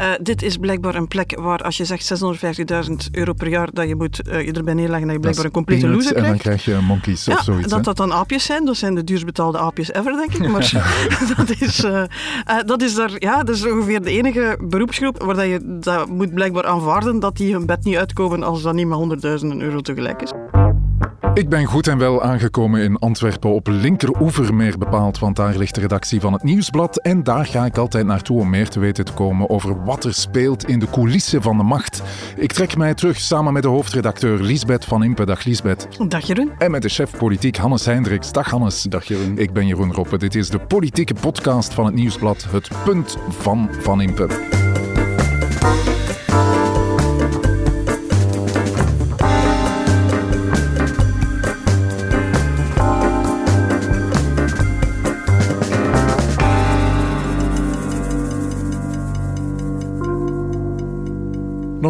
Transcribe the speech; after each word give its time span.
Uh, 0.00 0.06
dit 0.20 0.42
is 0.42 0.56
blijkbaar 0.56 0.94
een 0.94 1.08
plek 1.08 1.38
waar 1.40 1.58
als 1.58 1.76
je 1.76 1.84
zegt 1.84 2.12
650.000 2.88 2.94
euro 3.12 3.32
per 3.32 3.48
jaar 3.48 3.68
dat 3.72 3.88
je 3.88 3.96
moet 3.96 4.28
uh, 4.28 4.44
je 4.46 4.52
erbij 4.52 4.74
neerleggen 4.74 5.06
dat 5.06 5.14
je 5.14 5.20
blijkbaar 5.20 5.44
een 5.44 5.50
complete 5.50 5.88
loser 5.88 6.14
krijgt. 6.14 6.26
En 6.26 6.32
dan 6.32 6.38
krijg 6.38 6.64
je 6.64 6.78
monkeys 6.86 7.24
ja, 7.24 7.32
of 7.34 7.42
zoiets. 7.42 7.68
Dat 7.68 7.84
dat 7.84 7.96
dan 7.96 8.12
aapjes 8.12 8.44
zijn. 8.44 8.64
Dat 8.64 8.76
zijn 8.76 8.94
de 8.94 9.04
duurst 9.04 9.24
betaalde 9.24 9.58
aapjes 9.58 9.92
ever, 9.92 10.12
denk 10.12 10.34
ik. 10.34 10.48
Maar 10.48 10.72
dat, 11.36 11.50
is, 11.60 11.84
uh, 11.84 12.02
dat, 12.66 12.82
is 12.82 12.94
daar, 12.94 13.10
ja, 13.18 13.42
dat 13.42 13.54
is 13.54 13.66
ongeveer 13.66 14.02
de 14.02 14.10
enige 14.10 14.58
beroepsgroep 14.62 15.22
waar 15.22 15.34
dat 15.34 15.46
je 15.46 15.78
dat 15.80 16.08
moet 16.08 16.34
blijkbaar 16.34 16.66
aanvaarden 16.66 17.20
dat 17.20 17.36
die 17.36 17.52
hun 17.52 17.66
bed 17.66 17.84
niet 17.84 17.96
uitkomen 17.96 18.42
als 18.42 18.62
dat 18.62 18.74
niet 18.74 18.86
met 18.86 18.98
honderdduizenden 18.98 19.60
euro 19.60 19.80
tegelijk 19.80 20.22
is. 20.22 20.32
Ik 21.34 21.48
ben 21.48 21.64
goed 21.64 21.86
en 21.86 21.98
wel 21.98 22.22
aangekomen 22.22 22.82
in 22.82 22.98
Antwerpen 22.98 23.50
op 23.50 23.66
linkeroever 23.66 24.54
meer 24.54 24.78
bepaald, 24.78 25.18
want 25.18 25.36
daar 25.36 25.56
ligt 25.56 25.74
de 25.74 25.80
redactie 25.80 26.20
van 26.20 26.32
het 26.32 26.42
Nieuwsblad 26.42 26.98
en 26.98 27.22
daar 27.22 27.46
ga 27.46 27.64
ik 27.64 27.76
altijd 27.76 28.06
naartoe 28.06 28.40
om 28.40 28.50
meer 28.50 28.68
te 28.68 28.80
weten 28.80 29.04
te 29.04 29.12
komen 29.12 29.50
over 29.50 29.84
wat 29.84 30.04
er 30.04 30.14
speelt 30.14 30.68
in 30.68 30.78
de 30.78 30.90
coulissen 30.90 31.42
van 31.42 31.56
de 31.56 31.62
macht. 31.62 32.02
Ik 32.36 32.52
trek 32.52 32.76
mij 32.76 32.94
terug 32.94 33.20
samen 33.20 33.52
met 33.52 33.62
de 33.62 33.68
hoofdredacteur 33.68 34.40
Liesbeth 34.42 34.84
van 34.84 35.04
Impe. 35.04 35.26
Dag 35.26 35.44
Liesbeth. 35.44 35.88
Dag 36.08 36.26
Jeroen. 36.26 36.52
En 36.58 36.70
met 36.70 36.82
de 36.82 36.88
chef 36.88 37.16
politiek 37.16 37.56
Hannes 37.56 37.84
Hendricks. 37.84 38.32
Dag 38.32 38.50
Hannes. 38.50 38.82
Dag 38.82 39.04
Jeroen. 39.04 39.38
Ik 39.38 39.52
ben 39.52 39.66
Jeroen 39.66 39.92
Roppe. 39.92 40.18
Dit 40.18 40.34
is 40.34 40.48
de 40.48 40.58
politieke 40.58 41.14
podcast 41.14 41.74
van 41.74 41.84
het 41.84 41.94
Nieuwsblad, 41.94 42.46
het 42.50 42.68
punt 42.84 43.16
van 43.28 43.68
Van 43.80 44.00
Impe. 44.00 44.59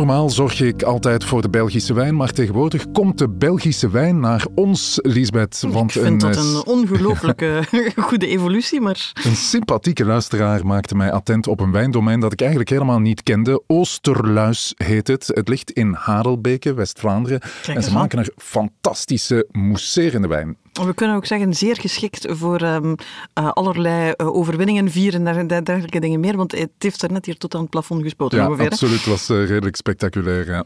Normaal 0.01 0.31
zorg 0.31 0.61
ik 0.61 0.83
altijd 0.83 1.25
voor 1.25 1.43
de 1.43 1.51
Belgische 1.51 1.95
wijn, 1.95 2.17
maar 2.17 2.33
tegenwoordig 2.33 2.91
komt 2.93 3.19
de 3.19 3.29
Belgische 3.29 3.91
wijn 3.91 4.21
naar 4.21 4.47
ons, 4.55 4.99
Lisbeth. 5.03 5.65
Want 5.69 5.95
ik 5.95 6.03
vind 6.03 6.23
een, 6.23 6.33
dat 6.33 6.37
een 6.37 6.63
ongelooflijke 6.65 7.63
goede 8.09 8.27
evolutie, 8.27 8.81
maar... 8.81 9.13
Een 9.25 9.37
sympathieke 9.37 10.05
luisteraar 10.05 10.67
maakte 10.67 10.95
mij 10.95 11.13
attent 11.13 11.47
op 11.47 11.61
een 11.61 11.73
wijndomein 11.73 12.21
dat 12.21 12.33
ik 12.33 12.41
eigenlijk 12.41 12.71
helemaal 12.71 12.99
niet 12.99 13.23
kende. 13.23 13.63
Oosterluis 13.67 14.73
heet 14.77 15.09
het. 15.09 15.27
Het 15.27 15.49
ligt 15.49 15.71
in 15.71 15.93
Harelbeke, 15.93 16.75
West-Vlaanderen. 16.75 17.41
En 17.67 17.83
ze 17.83 17.93
maken 17.93 18.19
er 18.19 18.31
fantastische 18.37 19.47
mousserende 19.51 20.29
wijn. 20.29 20.57
We 20.73 20.95
kunnen 20.95 21.17
ook 21.17 21.27
zeggen, 21.27 21.55
zeer 21.55 21.77
geschikt 21.77 22.27
voor 22.29 22.63
um, 22.63 22.95
uh, 23.39 23.49
allerlei 23.51 24.13
uh, 24.17 24.35
overwinningen 24.35 24.91
vieren 24.91 25.27
en 25.27 25.47
dergelijke 25.47 26.01
dingen 26.01 26.21
meer, 26.21 26.37
want 26.37 26.53
het 26.53 26.71
heeft 26.79 27.03
er 27.03 27.13
net 27.13 27.27
hier 27.27 27.39
tot 27.39 27.55
aan 27.55 27.61
het 27.61 27.71
plafond 27.71 28.03
gespoten 28.03 28.39
ja, 28.39 28.47
ongeveer. 28.47 28.71
absoluut. 28.71 28.99
Het 28.99 29.07
was 29.07 29.31
uh, 29.31 29.47
redelijk 29.47 29.77
spectaculair. 29.77 30.51
Ja. 30.51 30.65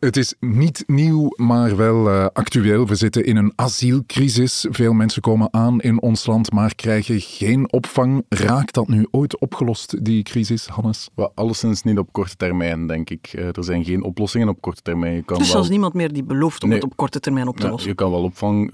het 0.00 0.16
is 0.16 0.34
niet 0.40 0.84
nieuw, 0.86 1.28
maar 1.36 1.76
wel 1.76 2.08
actueel. 2.32 2.86
We 2.86 2.94
zitten 2.94 3.24
in 3.24 3.36
een 3.36 3.52
asielcrisis. 3.56 4.66
Veel 4.70 4.92
mensen 4.92 5.22
komen 5.22 5.48
aan 5.50 5.80
in 5.80 6.02
ons 6.02 6.26
land, 6.26 6.52
maar 6.52 6.74
krijgen 6.74 7.20
geen 7.20 7.72
opvang. 7.72 8.24
Raakt 8.28 8.74
dat 8.74 8.88
nu 8.88 9.06
ooit 9.10 9.38
opgelost, 9.38 10.04
die 10.04 10.22
crisis, 10.22 10.66
Hannes? 10.66 11.08
Well, 11.14 11.30
alleszins 11.34 11.82
niet 11.82 11.98
op 11.98 12.08
korte 12.12 12.36
termijn, 12.36 12.86
denk 12.86 13.10
ik. 13.10 13.32
er 13.32 13.64
zijn 13.64 13.84
geen 13.84 14.02
oplossingen 14.02 14.48
op 14.48 14.60
korte 14.60 14.82
termijn. 14.82 15.14
Je 15.14 15.22
kan 15.22 15.36
er 15.36 15.42
is 15.42 15.46
wel... 15.46 15.56
zelfs 15.56 15.70
niemand 15.70 15.94
meer 15.94 16.12
die 16.12 16.24
belooft 16.24 16.62
om 16.62 16.68
nee. 16.68 16.78
het 16.78 16.86
op 16.86 16.96
korte 16.96 17.20
termijn 17.20 17.48
op 17.48 17.56
te 17.56 17.64
ja, 17.64 17.70
lossen. 17.70 17.88
Je 17.88 17.94
kan 17.94 18.10
wel 18.10 18.22
opvang 18.22 18.72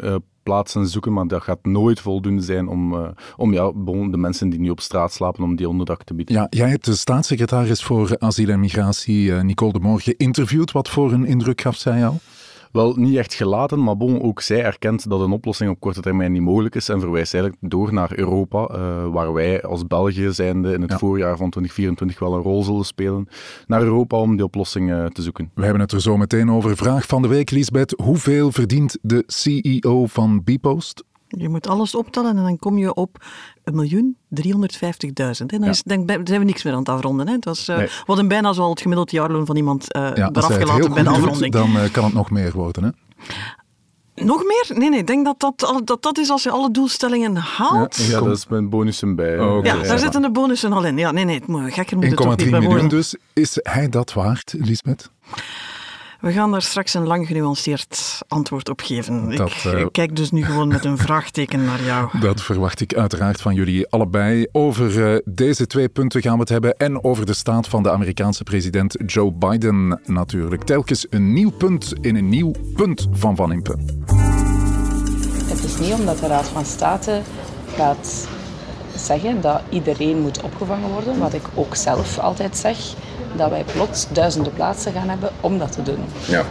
plaatsen 0.51 0.87
zoeken, 0.87 1.13
maar 1.13 1.27
dat 1.27 1.43
gaat 1.43 1.65
nooit 1.65 2.01
voldoende 2.01 2.43
zijn 2.43 2.69
om, 2.69 2.93
uh, 2.93 3.09
om 3.37 3.53
ja, 3.53 3.73
de 4.11 4.17
mensen 4.17 4.49
die 4.49 4.61
nu 4.61 4.71
op 4.71 4.81
straat 4.81 5.13
slapen, 5.13 5.45
om 5.45 5.57
die 5.57 5.69
onderdak 5.69 6.03
te 6.05 6.15
bieden. 6.15 6.35
Ja, 6.35 6.47
jij 6.51 6.69
hebt 6.69 6.85
de 6.85 6.95
staatssecretaris 6.95 7.83
voor 7.83 8.17
asiel 8.19 8.49
en 8.49 8.61
migratie, 8.61 9.25
uh, 9.27 9.41
Nicole 9.41 9.73
de 9.73 9.79
Moor, 9.79 10.01
geïnterviewd. 10.01 10.73
Wat 10.73 10.89
voor 10.89 11.13
een 11.13 11.25
indruk 11.25 11.61
gaf 11.61 11.77
zij 11.77 11.99
jou? 11.99 12.15
Wel, 12.73 12.95
niet 12.97 13.17
echt 13.17 13.35
gelaten, 13.35 13.83
maar 13.83 13.97
bon, 13.97 14.23
ook 14.23 14.41
zij 14.41 14.65
erkent 14.65 15.09
dat 15.11 15.21
een 15.21 15.33
oplossing 15.33 15.71
op 15.71 15.81
korte 15.81 16.01
termijn 16.01 16.33
niet 16.33 16.43
mogelijk 16.43 16.75
is 16.75 16.89
en 16.89 17.01
verwijst 17.01 17.35
eigenlijk 17.35 17.71
door 17.71 17.93
naar 17.93 18.19
Europa, 18.19 18.71
uh, 18.71 19.07
waar 19.13 19.33
wij 19.33 19.63
als 19.63 19.87
België 19.87 20.33
zijnde 20.33 20.73
in 20.73 20.81
het 20.81 20.91
ja. 20.91 20.99
voorjaar 20.99 21.37
van 21.37 21.51
2024 21.51 22.19
wel 22.19 22.35
een 22.35 22.43
rol 22.43 22.63
zullen 22.63 22.85
spelen, 22.85 23.29
naar 23.67 23.83
Europa 23.83 24.17
om 24.17 24.37
die 24.37 24.45
oplossing 24.45 24.91
uh, 24.91 25.07
te 25.07 25.23
zoeken. 25.23 25.51
We 25.55 25.63
hebben 25.63 25.81
het 25.81 25.93
er 25.93 26.01
zo 26.01 26.17
meteen 26.17 26.51
over. 26.51 26.77
Vraag 26.77 27.07
van 27.07 27.23
de 27.23 27.29
week, 27.29 27.51
Lisbeth. 27.51 27.95
Hoeveel 28.03 28.53
verdient 28.53 28.99
de 29.03 29.25
CEO 29.27 30.07
van 30.07 30.43
Bpost? 30.45 31.05
Je 31.39 31.49
moet 31.49 31.69
alles 31.69 31.95
optellen 31.95 32.37
en 32.37 32.43
dan 32.43 32.59
kom 32.59 32.79
je 32.79 32.95
op 32.95 33.25
1.350.000. 33.71 33.77
Dan 35.47 35.65
is, 35.65 35.83
dan 35.83 36.05
zijn 36.07 36.39
we 36.39 36.45
niks 36.45 36.63
meer 36.63 36.73
aan 36.73 36.79
het 36.79 36.89
afronden. 36.89 37.27
Hè. 37.27 37.33
Het 37.33 37.45
was, 37.45 37.69
uh, 37.69 37.77
nee. 37.77 37.89
wat 38.07 38.19
een 38.19 38.29
bijna 38.29 38.53
zoal 38.53 38.71
het 38.71 38.81
gemiddeld 38.81 39.11
jaarloon 39.11 39.47
van 39.47 39.57
iemand 39.57 39.97
uh, 39.97 40.11
ja, 40.15 40.31
eraf 40.33 40.57
gelaten 40.57 40.93
bij 40.93 41.03
de 41.03 41.09
afronding. 41.09 41.53
Doet, 41.53 41.63
dan 41.63 41.83
uh, 41.83 41.91
kan 41.93 42.05
het 42.05 42.13
nog 42.13 42.31
meer 42.31 42.53
worden. 42.53 42.83
Hè? 42.85 42.91
Nog 44.25 44.45
meer? 44.45 44.79
Nee, 44.79 44.91
nee. 44.91 44.99
Ik 44.99 45.07
denk 45.07 45.25
dat 45.25 45.41
dat, 45.41 45.83
dat 45.85 46.03
dat 46.03 46.19
is 46.19 46.31
als 46.31 46.43
je 46.43 46.51
alle 46.51 46.71
doelstellingen 46.71 47.37
haalt. 47.37 47.97
Ja, 47.97 48.05
ja 48.05 48.21
dat 48.21 48.37
is 48.37 48.47
met 48.47 48.71
bonussen 48.71 49.15
bij. 49.15 49.41
Oh, 49.41 49.57
okay. 49.57 49.77
Ja, 49.77 49.83
daar 49.83 49.99
zitten 49.99 50.23
de 50.23 50.31
bonussen 50.31 50.73
al 50.73 50.85
in. 50.85 50.99
Ja, 50.99 51.11
nee, 51.11 51.25
nee. 51.25 51.39
Het 51.39 51.47
moet, 51.47 51.73
gekker 51.73 51.97
moet 51.97 52.07
het 52.07 52.17
toch 52.17 52.37
niet 52.37 52.45
1,3 52.45 52.51
bij 52.51 52.61
miljoen 52.61 52.89
dus. 52.89 53.17
Is 53.33 53.59
hij 53.63 53.89
dat 53.89 54.13
waard, 54.13 54.55
Lisbeth? 54.59 55.11
We 56.21 56.33
gaan 56.33 56.51
daar 56.51 56.63
straks 56.63 56.95
een 56.95 57.07
lang 57.07 57.27
genuanceerd 57.27 58.23
antwoord 58.29 58.69
op 58.69 58.81
geven. 58.81 59.37
Dat, 59.37 59.51
ik, 59.51 59.65
uh, 59.65 59.81
ik 59.81 59.93
kijk 59.93 60.17
dus 60.17 60.31
nu 60.31 60.45
gewoon 60.45 60.69
met 60.69 60.85
een 60.85 60.99
vraagteken 61.09 61.65
naar 61.65 61.83
jou. 61.83 62.19
Dat 62.21 62.43
verwacht 62.43 62.81
ik 62.81 62.95
uiteraard 62.95 63.41
van 63.41 63.55
jullie 63.55 63.89
allebei. 63.89 64.47
Over 64.53 65.13
uh, 65.13 65.19
deze 65.25 65.67
twee 65.67 65.89
punten 65.89 66.23
gaan 66.23 66.35
we 66.35 66.41
het 66.41 66.49
hebben 66.49 66.77
en 66.77 67.05
over 67.05 67.27
de 67.27 67.33
staat 67.33 67.69
van 67.69 67.83
de 67.83 67.91
Amerikaanse 67.91 68.43
president 68.43 68.97
Joe 69.07 69.33
Biden 69.33 70.01
natuurlijk. 70.05 70.65
Telkens 70.65 71.07
een 71.11 71.33
nieuw 71.33 71.51
punt 71.51 71.93
in 72.01 72.17
een 72.17 72.29
nieuw 72.29 72.53
punt 72.75 73.09
van 73.13 73.37
Van 73.37 73.53
Impe. 73.53 73.79
Het 75.45 75.65
is 75.65 75.79
niet 75.79 75.93
omdat 75.93 76.19
de 76.19 76.27
Raad 76.27 76.49
van 76.49 76.65
State 76.65 77.21
gaat 77.77 78.29
zeggen 78.97 79.41
dat 79.41 79.63
iedereen 79.69 80.21
moet 80.21 80.43
opgevangen 80.43 80.91
worden, 80.91 81.19
wat 81.19 81.35
ik 81.35 81.45
ook 81.55 81.75
zelf 81.75 82.19
altijd 82.19 82.57
zeg, 82.57 82.95
dat 83.37 83.51
wij 83.51 83.65
plots 83.73 84.09
duizenden 84.13 84.53
plaatsen 84.53 84.93
gaan 84.93 85.09
hebben 85.09 85.31
om 85.41 85.59
dat 85.59 85.73
te 85.73 85.83
doen. 85.83 85.99
Ja. 86.27 86.45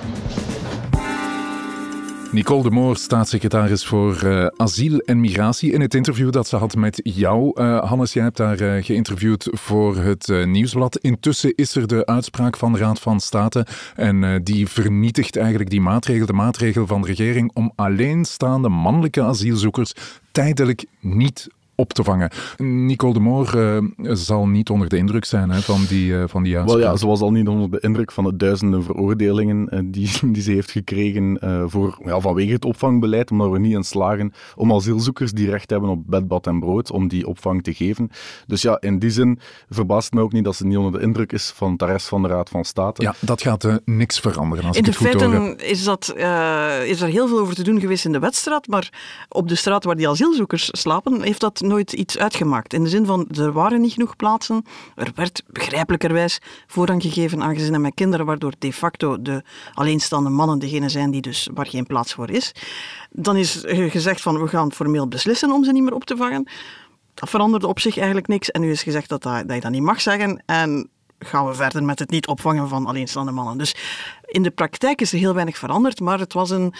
Nicole 2.32 2.64
de 2.64 2.70
Moor, 2.70 2.98
staatssecretaris 2.98 3.86
voor 3.86 4.24
uh, 4.24 4.48
asiel 4.58 5.00
en 5.00 5.20
migratie. 5.20 5.72
In 5.72 5.82
het 5.82 5.94
interview 5.94 6.32
dat 6.32 6.48
ze 6.48 6.56
had 6.56 6.76
met 6.76 7.00
jou, 7.04 7.62
uh, 7.62 7.84
Hannes, 7.84 8.14
jij 8.14 8.24
hebt 8.24 8.38
daar 8.38 8.62
uh, 8.62 8.84
geïnterviewd 8.84 9.48
voor 9.52 9.98
het 9.98 10.28
Nieuwsblad. 10.46 10.98
Intussen 10.98 11.54
is 11.56 11.76
er 11.76 11.88
de 11.88 12.06
uitspraak 12.06 12.58
van 12.58 12.74
de 12.74 12.80
Raad 12.80 13.00
van 13.00 13.20
State 13.20 13.66
en 13.96 14.44
die 14.44 14.68
vernietigt 14.68 15.36
eigenlijk 15.38 15.70
die 15.70 15.82
maatregel, 15.82 16.26
de 16.26 16.34
maatregel 16.34 16.88
van 16.88 17.02
de 17.02 17.08
regering 17.08 17.52
om 17.54 17.72
alleenstaande 17.76 18.70
mannelijke 18.70 19.22
asielzoekers 19.22 19.94
tijdelijk 20.32 20.86
niet 21.00 21.48
op 21.80 21.94
te 21.94 22.04
vangen. 22.04 22.32
Nicole 22.58 23.14
de 23.14 23.20
Moor 23.20 23.56
uh, 23.56 23.78
zal 24.14 24.48
niet 24.48 24.70
onder 24.70 24.90
de 24.90 24.98
indruk 24.98 25.26
zijn 25.26 25.50
hè, 25.50 25.62
van 25.62 25.86
die, 25.88 26.12
uh, 26.12 26.24
van 26.28 26.44
die 26.44 26.58
uitspraak. 26.58 26.82
Wel 26.82 26.92
ja, 26.92 26.98
ze 26.98 27.08
was 27.08 27.22
al 27.22 27.32
niet 27.32 27.48
onder 27.48 27.72
de 27.72 27.80
indruk 27.80 28.12
van 28.12 28.24
de 28.24 28.36
duizenden 28.36 28.84
veroordelingen 28.84 29.68
uh, 29.74 29.80
die, 29.84 30.10
die 30.34 30.42
ze 30.42 30.52
heeft 30.52 30.72
gekregen 30.72 31.38
voor, 31.66 32.00
ja, 32.06 32.20
vanwege 32.20 32.52
het 32.52 32.66
opvangbeleid, 32.66 33.32
omdat 33.32 33.52
we 33.52 33.60
niet 33.60 33.74
in 33.74 33.84
slagen 33.84 34.34
om 34.56 34.74
asielzoekers 34.74 35.32
die 35.32 35.50
recht 35.50 35.70
hebben 35.70 35.90
op 35.90 36.04
bed, 36.06 36.28
bad 36.28 36.48
en 36.48 36.60
brood, 36.60 36.92
om 36.92 37.08
die 37.08 37.28
opvang 37.28 37.64
te 37.64 37.74
geven. 37.74 38.10
Dus 38.48 38.62
ja, 38.62 38.78
in 38.80 39.00
die 39.00 39.10
zin 39.10 39.40
verbaast 39.70 40.14
me 40.14 40.22
ook 40.22 40.32
niet 40.32 40.44
dat 40.44 40.56
ze 40.56 40.66
niet 40.66 40.78
onder 40.78 40.92
de 40.92 41.06
indruk 41.06 41.32
is 41.32 41.52
van 41.56 41.78
de 41.78 41.86
rest 41.86 42.08
van 42.08 42.22
de 42.22 42.28
Raad 42.28 42.50
van 42.50 42.66
State. 42.66 43.02
Ja, 43.02 43.16
dat 43.20 43.42
gaat 43.42 43.68
niks 43.86 44.20
veranderen 44.20 44.66
als 44.66 44.78
in 44.78 44.82
ik 44.82 44.88
het 44.88 44.96
goed 44.96 45.08
feiten 45.08 45.34
hoor. 45.34 45.56
is, 45.58 45.84
dat, 45.84 46.14
is 46.86 47.02
er 47.02 47.08
heel 47.08 47.28
veel 47.28 47.40
over 47.40 47.56
te 47.56 47.64
doen 47.64 47.80
geweest 47.80 48.06
in 48.06 48.12
de 48.12 48.20
Wetstraat, 48.20 48.68
maar 48.68 48.92
op 49.30 49.48
de 49.48 49.56
straat 49.56 49.84
waar 49.84 49.96
die 49.96 50.10
asielzoekers 50.10 50.70
slapen, 50.72 51.22
heeft 51.22 51.40
dat 51.40 51.62
nooit 51.70 51.94
iets 51.94 52.18
uitgemaakt. 52.18 52.74
In 52.74 52.84
de 52.84 52.90
zin 52.90 53.06
van, 53.06 53.28
er 53.28 53.52
waren 53.52 53.82
niet 53.82 53.94
genoeg 53.94 54.16
plaatsen. 54.16 54.66
Er 54.96 55.12
werd 55.16 55.44
begrijpelijkerwijs 55.48 56.40
voorrang 56.68 57.02
gegeven 57.02 57.44
aan 57.44 57.56
gezinnen 57.56 57.82
met 57.82 57.94
kinderen, 57.94 58.26
waardoor 58.26 58.54
de 58.60 58.74
facto 58.74 59.22
de 59.22 59.44
alleenstaande 59.74 60.30
mannen 60.30 60.60
degene 60.60 60.90
zijn 60.90 61.12
die 61.12 61.22
dus, 61.22 61.50
waar 61.54 61.68
geen 61.68 61.86
plaats 61.86 62.14
voor 62.14 62.30
is. 62.30 62.52
Dan 63.12 63.38
is 63.38 63.64
gezegd 63.66 64.22
van, 64.22 64.42
we 64.42 64.48
gaan 64.48 64.72
formeel 64.72 65.08
beslissen 65.08 65.52
om 65.52 65.64
ze 65.64 65.72
niet 65.72 65.84
meer 65.84 65.94
op 65.94 66.04
te 66.04 66.18
vangen. 66.18 66.50
Dat 67.14 67.30
veranderde 67.30 67.68
op 67.68 67.80
zich 67.80 67.98
eigenlijk 67.98 68.28
niks. 68.28 68.52
En 68.52 68.62
nu 68.62 68.72
is 68.72 68.84
gezegd 68.84 69.10
dat, 69.10 69.24
dat, 69.24 69.48
dat 69.48 69.56
je 69.56 69.62
dat 69.62 69.72
niet 69.72 69.82
mag 69.82 70.02
zeggen. 70.02 70.44
En 70.46 70.90
gaan 71.20 71.48
we 71.48 71.54
verder 71.54 71.84
met 71.84 72.00
het 72.00 72.10
niet 72.10 72.28
opvangen 72.28 72.68
van 72.68 72.86
alleenstaande 72.86 73.32
mannen. 73.32 73.58
Dus 73.58 73.76
in 74.30 74.44
de 74.44 74.52
praktijk 74.52 75.02
is 75.02 75.14
er 75.14 75.20
heel 75.20 75.34
weinig 75.34 75.58
veranderd, 75.58 76.00
maar 76.00 76.20
het 76.20 76.34
was 76.34 76.50
een 76.50 76.74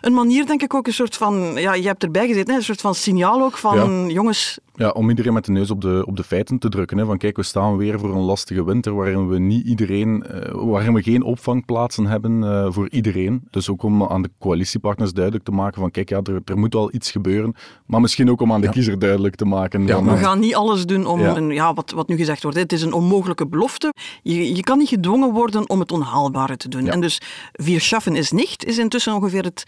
een 0.00 0.14
manier, 0.14 0.46
denk 0.46 0.62
ik 0.62 0.74
ook, 0.74 0.86
een 0.86 0.92
soort 0.92 1.16
van... 1.16 1.52
Ja, 1.54 1.74
je 1.74 1.86
hebt 1.86 2.02
erbij 2.02 2.26
gezeten, 2.26 2.50
hè, 2.50 2.58
een 2.58 2.64
soort 2.64 2.80
van 2.80 2.94
signaal 2.94 3.42
ook 3.42 3.56
van... 3.56 4.10
Jongens, 4.10 4.58
ja, 4.74 4.90
om 4.90 5.08
iedereen 5.08 5.32
met 5.32 5.44
de 5.44 5.52
neus 5.52 5.70
op 5.70 5.80
de, 5.80 6.02
op 6.06 6.16
de 6.16 6.24
feiten 6.24 6.58
te 6.58 6.68
drukken. 6.68 6.98
Hè, 6.98 7.04
van 7.04 7.18
kijk, 7.18 7.36
we 7.36 7.42
staan 7.42 7.76
weer 7.76 7.98
voor 7.98 8.14
een 8.14 8.22
lastige 8.22 8.64
winter 8.64 8.94
waarin 8.94 9.28
we 9.28 9.38
niet 9.38 9.66
iedereen, 9.66 10.24
uh, 10.30 10.40
waarin 10.52 10.94
we 10.94 11.02
geen 11.02 11.22
opvangplaatsen 11.22 12.06
hebben 12.06 12.42
uh, 12.42 12.66
voor 12.70 12.90
iedereen. 12.90 13.42
Dus 13.50 13.70
ook 13.70 13.82
om 13.82 14.04
aan 14.04 14.22
de 14.22 14.30
coalitiepartners 14.38 15.12
duidelijk 15.12 15.44
te 15.44 15.50
maken 15.50 15.80
van 15.80 15.90
kijk, 15.90 16.08
ja, 16.08 16.20
er, 16.22 16.40
er 16.44 16.58
moet 16.58 16.74
wel 16.74 16.94
iets 16.94 17.10
gebeuren. 17.10 17.54
Maar 17.86 18.00
misschien 18.00 18.30
ook 18.30 18.40
om 18.40 18.52
aan 18.52 18.60
de 18.60 18.70
kiezer 18.70 18.98
duidelijk 18.98 19.34
te 19.34 19.44
maken. 19.44 19.86
Ja, 19.86 20.02
we 20.02 20.16
gaan 20.16 20.38
niet 20.38 20.54
alles 20.54 20.86
doen 20.86 21.06
om, 21.06 21.20
ja. 21.20 21.36
Een, 21.36 21.50
ja, 21.50 21.74
wat, 21.74 21.90
wat 21.90 22.08
nu 22.08 22.16
gezegd 22.16 22.42
wordt, 22.42 22.58
het 22.58 22.72
is 22.72 22.82
een 22.82 22.92
onmogelijke 22.92 23.46
belofte. 23.46 23.92
Je, 24.22 24.56
je 24.56 24.62
kan 24.62 24.78
niet 24.78 24.88
gedwongen 24.88 25.32
worden 25.32 25.68
om 25.68 25.80
het 25.80 25.92
onhaalbare 25.92 26.56
te 26.56 26.68
doen. 26.68 26.84
En 26.90 27.00
dus 27.00 27.20
wir 27.52 27.80
schaffen 27.80 28.16
is 28.16 28.30
niet, 28.30 28.64
is 28.64 28.78
intussen 28.78 29.14
ongeveer 29.14 29.44
het 29.44 29.64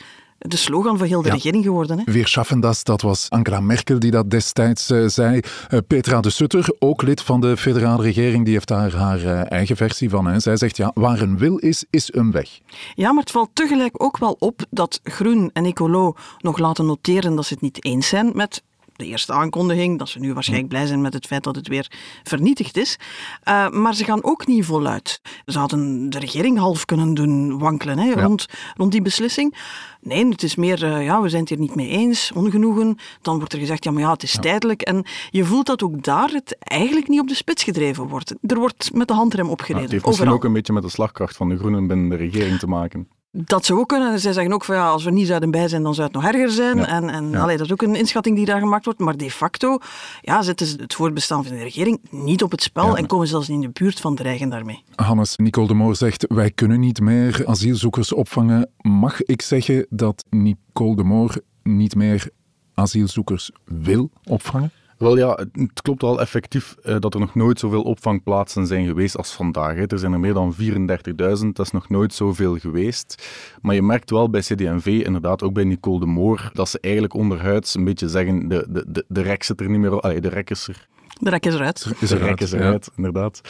de 0.49 0.57
slogan 0.57 0.99
van 0.99 1.07
heel 1.07 1.23
de 1.23 1.31
regering 1.31 1.65
geworden. 1.65 1.99
Hè? 1.99 2.13
Weer 2.13 2.27
schaffen 2.27 2.61
das, 2.61 2.85
dat 2.85 3.03
was 3.03 3.31
Angela 3.31 3.61
Merkel 3.61 3.99
die 3.99 4.11
dat 4.11 4.31
destijds 4.31 4.91
uh, 4.91 5.09
zei. 5.09 5.41
Uh, 5.71 5.79
Petra 5.87 6.21
de 6.21 6.31
Sutter, 6.31 6.75
ook 6.79 7.03
lid 7.03 7.23
van 7.23 7.41
de 7.41 7.57
federale 7.57 8.03
regering, 8.03 8.45
die 8.45 8.55
heeft 8.55 8.69
daar 8.69 8.95
haar 8.95 9.21
uh, 9.23 9.51
eigen 9.51 9.77
versie 9.77 10.11
van. 10.11 10.27
Hè. 10.27 10.41
Zij 10.41 10.57
zegt, 10.57 10.77
ja, 10.77 10.91
waar 10.95 11.21
een 11.21 11.39
wil 11.39 11.57
is, 11.57 11.85
is 11.91 12.15
een 12.15 12.31
weg. 12.31 12.59
Ja, 12.95 13.13
maar 13.13 13.23
het 13.23 13.31
valt 13.31 13.51
tegelijk 13.53 14.03
ook 14.03 14.19
wel 14.19 14.37
op 14.39 14.61
dat 14.71 15.01
Groen 15.03 15.51
en 15.53 15.65
Ecolo 15.65 16.15
nog 16.39 16.59
laten 16.59 16.87
noteren 16.87 17.37
dat 17.37 17.47
ze 17.47 17.55
het 17.55 17.63
niet 17.63 17.85
eens 17.85 18.09
zijn 18.09 18.31
met 18.35 18.63
de 19.03 19.09
eerste 19.09 19.33
aankondiging, 19.33 19.99
dat 19.99 20.09
ze 20.09 20.19
nu 20.19 20.35
waarschijnlijk 20.35 20.69
blij 20.69 20.87
zijn 20.87 21.01
met 21.01 21.13
het 21.13 21.27
feit 21.27 21.45
dat 21.45 21.57
het 21.57 21.69
weer 21.69 21.91
vernietigd 22.23 22.77
is. 22.77 22.99
Uh, 23.49 23.69
maar 23.69 23.95
ze 23.95 24.05
gaan 24.05 24.25
ook 24.25 24.47
niet 24.47 24.65
voluit. 24.65 25.21
Ze 25.47 25.59
hadden 25.59 26.11
de 26.11 26.19
regering 26.19 26.59
half 26.59 26.85
kunnen 26.85 27.15
doen 27.15 27.59
wankelen 27.59 27.99
hè, 27.99 28.09
ja. 28.09 28.23
rond, 28.23 28.47
rond 28.77 28.93
die 28.93 29.03
beslissing. 29.03 29.57
Nee, 30.01 30.29
het 30.29 30.43
is 30.43 30.55
meer, 30.55 30.85
uh, 30.85 31.05
ja, 31.05 31.21
we 31.21 31.29
zijn 31.29 31.41
het 31.41 31.51
hier 31.51 31.59
niet 31.59 31.75
mee 31.75 31.89
eens, 31.89 32.33
ongenoegen. 32.35 32.97
Dan 33.23 33.39
wordt 33.39 33.53
er 33.53 33.59
gezegd, 33.59 33.85
ja, 33.85 33.91
maar 33.91 34.03
ja, 34.03 34.13
het 34.13 34.23
is 34.23 34.33
ja. 34.33 34.41
tijdelijk. 34.41 34.83
En 34.83 35.05
je 35.31 35.45
voelt 35.45 35.67
dat 35.67 35.83
ook 35.83 36.03
daar 36.03 36.29
het 36.29 36.57
eigenlijk 36.59 37.09
niet 37.09 37.21
op 37.21 37.29
de 37.29 37.35
spits 37.35 37.65
gedreven 37.65 38.09
wordt. 38.09 38.35
Er 38.41 38.59
wordt 38.59 38.91
met 38.95 39.09
de 39.09 39.15
handrem 39.15 39.49
opgereden. 39.49 39.77
Ja, 39.79 39.83
het 39.85 39.93
heeft 39.93 40.07
misschien 40.07 40.37
ook 40.37 40.45
een 40.45 40.53
beetje 40.53 40.73
met 40.73 40.83
de 40.83 40.89
slagkracht 40.89 41.37
van 41.37 41.49
de 41.49 41.59
Groenen 41.59 41.87
binnen 41.87 42.09
de 42.09 42.17
regering 42.17 42.59
te 42.59 42.67
maken. 42.67 43.09
Dat 43.35 43.65
zou 43.65 43.79
ook 43.79 43.89
kunnen. 43.89 44.21
Zij 44.21 44.33
zeggen 44.33 44.53
ook 44.53 44.65
van 44.65 44.75
ja, 44.75 44.89
als 44.89 45.05
we 45.05 45.11
niet 45.11 45.27
zouden 45.27 45.51
bij 45.51 45.69
zijn, 45.69 45.83
dan 45.83 45.95
zou 45.95 46.07
het 46.07 46.17
nog 46.17 46.25
erger 46.25 46.51
zijn. 46.51 46.77
Ja. 46.77 46.87
En, 46.87 47.11
en 47.11 47.31
ja. 47.31 47.41
allee, 47.41 47.57
dat 47.57 47.67
is 47.67 47.73
ook 47.73 47.83
een 47.83 47.95
inschatting 47.95 48.37
die 48.37 48.45
daar 48.45 48.61
gemaakt 48.61 48.85
wordt. 48.85 49.01
Maar 49.01 49.17
de 49.17 49.31
facto 49.31 49.79
ja, 50.21 50.43
zetten 50.43 50.67
ze 50.67 50.77
het 50.77 50.95
voortbestaan 50.95 51.45
van 51.45 51.57
de 51.57 51.63
regering 51.63 52.01
niet 52.11 52.43
op 52.43 52.51
het 52.51 52.63
spel 52.63 52.87
ja. 52.87 52.95
en 52.95 53.07
komen 53.07 53.27
zelfs 53.27 53.49
in 53.49 53.61
de 53.61 53.69
buurt 53.69 54.01
van 54.01 54.15
dreigen 54.15 54.49
daarmee. 54.49 54.83
Hannes, 54.95 55.37
Nicole 55.37 55.67
de 55.67 55.75
Moor 55.75 55.97
zegt 55.97 56.25
wij 56.29 56.51
kunnen 56.51 56.81
niet 56.81 57.01
meer 57.01 57.47
asielzoekers 57.47 58.13
opvangen. 58.13 58.71
Mag 58.81 59.23
ik 59.23 59.43
zeggen 59.43 59.87
dat 59.91 60.25
Nicole 60.31 60.97
de 60.97 61.05
Moor 61.05 61.41
niet 61.63 61.95
meer 61.95 62.31
asielzoekers 62.75 63.51
wil 63.65 64.11
opvangen? 64.25 64.71
Wel 65.03 65.17
ja, 65.17 65.39
het 65.53 65.83
klopt 65.83 66.03
wel 66.03 66.21
effectief 66.21 66.77
uh, 66.85 66.97
dat 66.99 67.15
er 67.15 67.21
nog 67.21 67.35
nooit 67.35 67.59
zoveel 67.59 67.83
opvangplaatsen 67.83 68.67
zijn 68.67 68.87
geweest 68.87 69.17
als 69.17 69.33
vandaag. 69.33 69.75
Hè. 69.75 69.87
Er 69.87 69.99
zijn 69.99 70.13
er 70.13 70.21
meer 70.21 70.35
dan 70.35 70.55
34.000, 70.55 71.47
dat 71.53 71.67
is 71.67 71.71
nog 71.71 71.89
nooit 71.89 72.15
zoveel 72.15 72.59
geweest. 72.59 73.29
Maar 73.63 73.75
je 73.75 73.83
merkt 73.83 74.11
wel 74.11 74.31
bij 74.31 74.41
CD&V, 74.41 74.87
inderdaad 74.87 75.43
ook 75.43 75.53
bij 75.53 75.65
Nicole 75.65 76.01
de 76.01 76.07
Moor, 76.07 76.51
dat 76.53 76.69
ze 76.69 76.79
eigenlijk 76.81 77.15
onderhuids 77.15 77.75
een 77.75 77.85
beetje 77.85 78.09
zeggen, 78.09 78.49
de, 78.49 78.67
de, 78.69 78.85
de, 78.89 79.05
de 79.09 79.23
rek 79.23 79.43
zit 79.43 79.61
er 79.61 79.71
niet 79.71 79.81
meer, 79.81 80.01
allee, 80.01 80.21
de 80.21 80.29
rek 80.29 80.51
is 80.51 80.69
er 80.69 80.87
de 81.19 81.31
rek 81.31 81.47
is 81.47 81.55
eruit. 81.55 81.93
Is 82.01 82.09
de 82.09 82.17
rek 82.17 82.41
is 82.41 82.53
eruit, 82.53 82.85
ja. 82.85 82.93
inderdaad. 82.97 83.41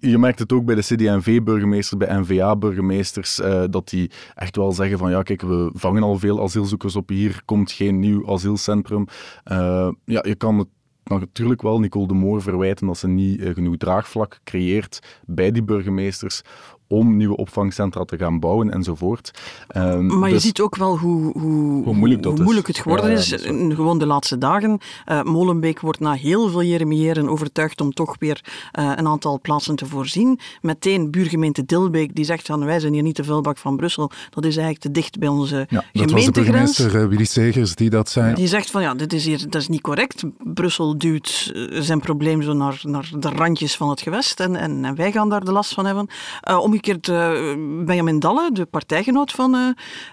Je 0.00 0.18
merkt 0.18 0.38
het 0.38 0.52
ook 0.52 0.64
bij 0.64 0.74
de 0.74 0.80
CD&V-burgemeesters, 0.80 2.06
bij 2.06 2.18
NVA-burgemeesters, 2.18 3.40
uh, 3.40 3.64
dat 3.70 3.88
die 3.88 4.10
echt 4.34 4.56
wel 4.56 4.72
zeggen 4.72 4.98
van 4.98 5.10
ja, 5.10 5.22
kijk, 5.22 5.42
we 5.42 5.70
vangen 5.72 6.02
al 6.02 6.18
veel 6.18 6.42
asielzoekers 6.42 6.96
op, 6.96 7.08
hier 7.08 7.40
komt 7.44 7.72
geen 7.72 7.98
nieuw 7.98 8.32
asielcentrum. 8.32 9.06
Uh, 9.52 9.88
ja, 10.04 10.24
je 10.26 10.34
kan 10.34 10.58
het 10.58 10.68
natuurlijk 11.08 11.62
wel 11.62 11.80
Nicole 11.80 12.06
de 12.06 12.14
Moor 12.14 12.42
verwijten 12.42 12.86
dat 12.86 12.98
ze 12.98 13.08
niet 13.08 13.40
uh, 13.40 13.54
genoeg 13.54 13.76
draagvlak 13.76 14.40
creëert 14.44 15.18
bij 15.26 15.50
die 15.50 15.62
burgemeesters 15.62 16.42
om 16.88 17.16
nieuwe 17.16 17.36
opvangcentra 17.36 18.04
te 18.04 18.16
gaan 18.16 18.40
bouwen 18.40 18.70
enzovoort. 18.70 19.30
Um, 19.76 20.18
maar 20.18 20.30
dus, 20.30 20.42
je 20.42 20.46
ziet 20.46 20.60
ook 20.60 20.76
wel 20.76 20.98
hoe, 20.98 21.32
hoe, 21.32 21.84
hoe 21.84 21.94
moeilijk, 21.94 22.22
dat 22.22 22.32
hoe 22.32 22.42
moeilijk 22.42 22.66
het 22.66 22.78
geworden 22.78 23.10
ja, 23.10 23.16
is. 23.16 23.32
is 23.32 23.42
gewoon 23.74 23.98
de 23.98 24.06
laatste 24.06 24.38
dagen. 24.38 24.78
Uh, 25.06 25.22
Molenbeek 25.22 25.80
wordt 25.80 26.00
na 26.00 26.12
heel 26.12 26.48
veel 26.48 26.62
jeremiëren 26.62 27.28
overtuigd 27.28 27.80
om 27.80 27.92
toch 27.92 28.16
weer 28.18 28.44
uh, 28.78 28.92
een 28.96 29.06
aantal 29.06 29.40
plaatsen 29.40 29.76
te 29.76 29.86
voorzien. 29.86 30.38
Meteen 30.60 31.10
buurgemeente 31.10 31.64
Dilbeek 31.64 32.14
die 32.14 32.24
zegt 32.24 32.46
van 32.46 32.64
wij 32.64 32.80
zijn 32.80 32.92
hier 32.92 33.02
niet 33.02 33.16
de 33.16 33.24
vuilbak 33.24 33.58
van 33.58 33.76
Brussel. 33.76 34.10
Dat 34.30 34.44
is 34.44 34.56
eigenlijk 34.56 34.78
te 34.78 34.90
dicht 34.90 35.18
bij 35.18 35.28
onze 35.28 35.66
ja, 35.68 35.84
gemeentegrens. 35.92 36.24
Dat 36.24 36.24
was 36.24 36.24
de 36.24 36.40
burgemeester 36.40 37.08
Willy 37.08 37.24
Segers 37.24 37.74
die 37.74 37.90
dat 37.90 38.08
zei. 38.08 38.34
Die 38.34 38.48
zegt 38.48 38.70
van 38.70 38.82
ja, 38.82 38.94
dit 38.94 39.12
is 39.12 39.24
hier, 39.24 39.50
dat 39.50 39.60
is 39.60 39.68
niet 39.68 39.80
correct. 39.80 40.22
Brussel 40.38 40.98
duwt 40.98 41.52
zijn 41.70 42.00
probleem 42.00 42.42
zo 42.42 42.52
naar, 42.52 42.80
naar 42.82 43.10
de 43.18 43.28
randjes 43.28 43.76
van 43.76 43.90
het 43.90 44.00
gewest 44.00 44.40
en, 44.40 44.56
en, 44.56 44.84
en 44.84 44.94
wij 44.94 45.12
gaan 45.12 45.28
daar 45.28 45.44
de 45.44 45.52
last 45.52 45.74
van 45.74 45.86
hebben. 45.86 46.08
om 46.60 46.74
omgekeerd 46.76 47.08
uh, 47.08 47.84
Benjamin 47.84 48.18
Dalle, 48.18 48.50
de 48.52 48.64
partijgenoot 48.64 49.32
van 49.32 49.54
uh, 49.54 49.68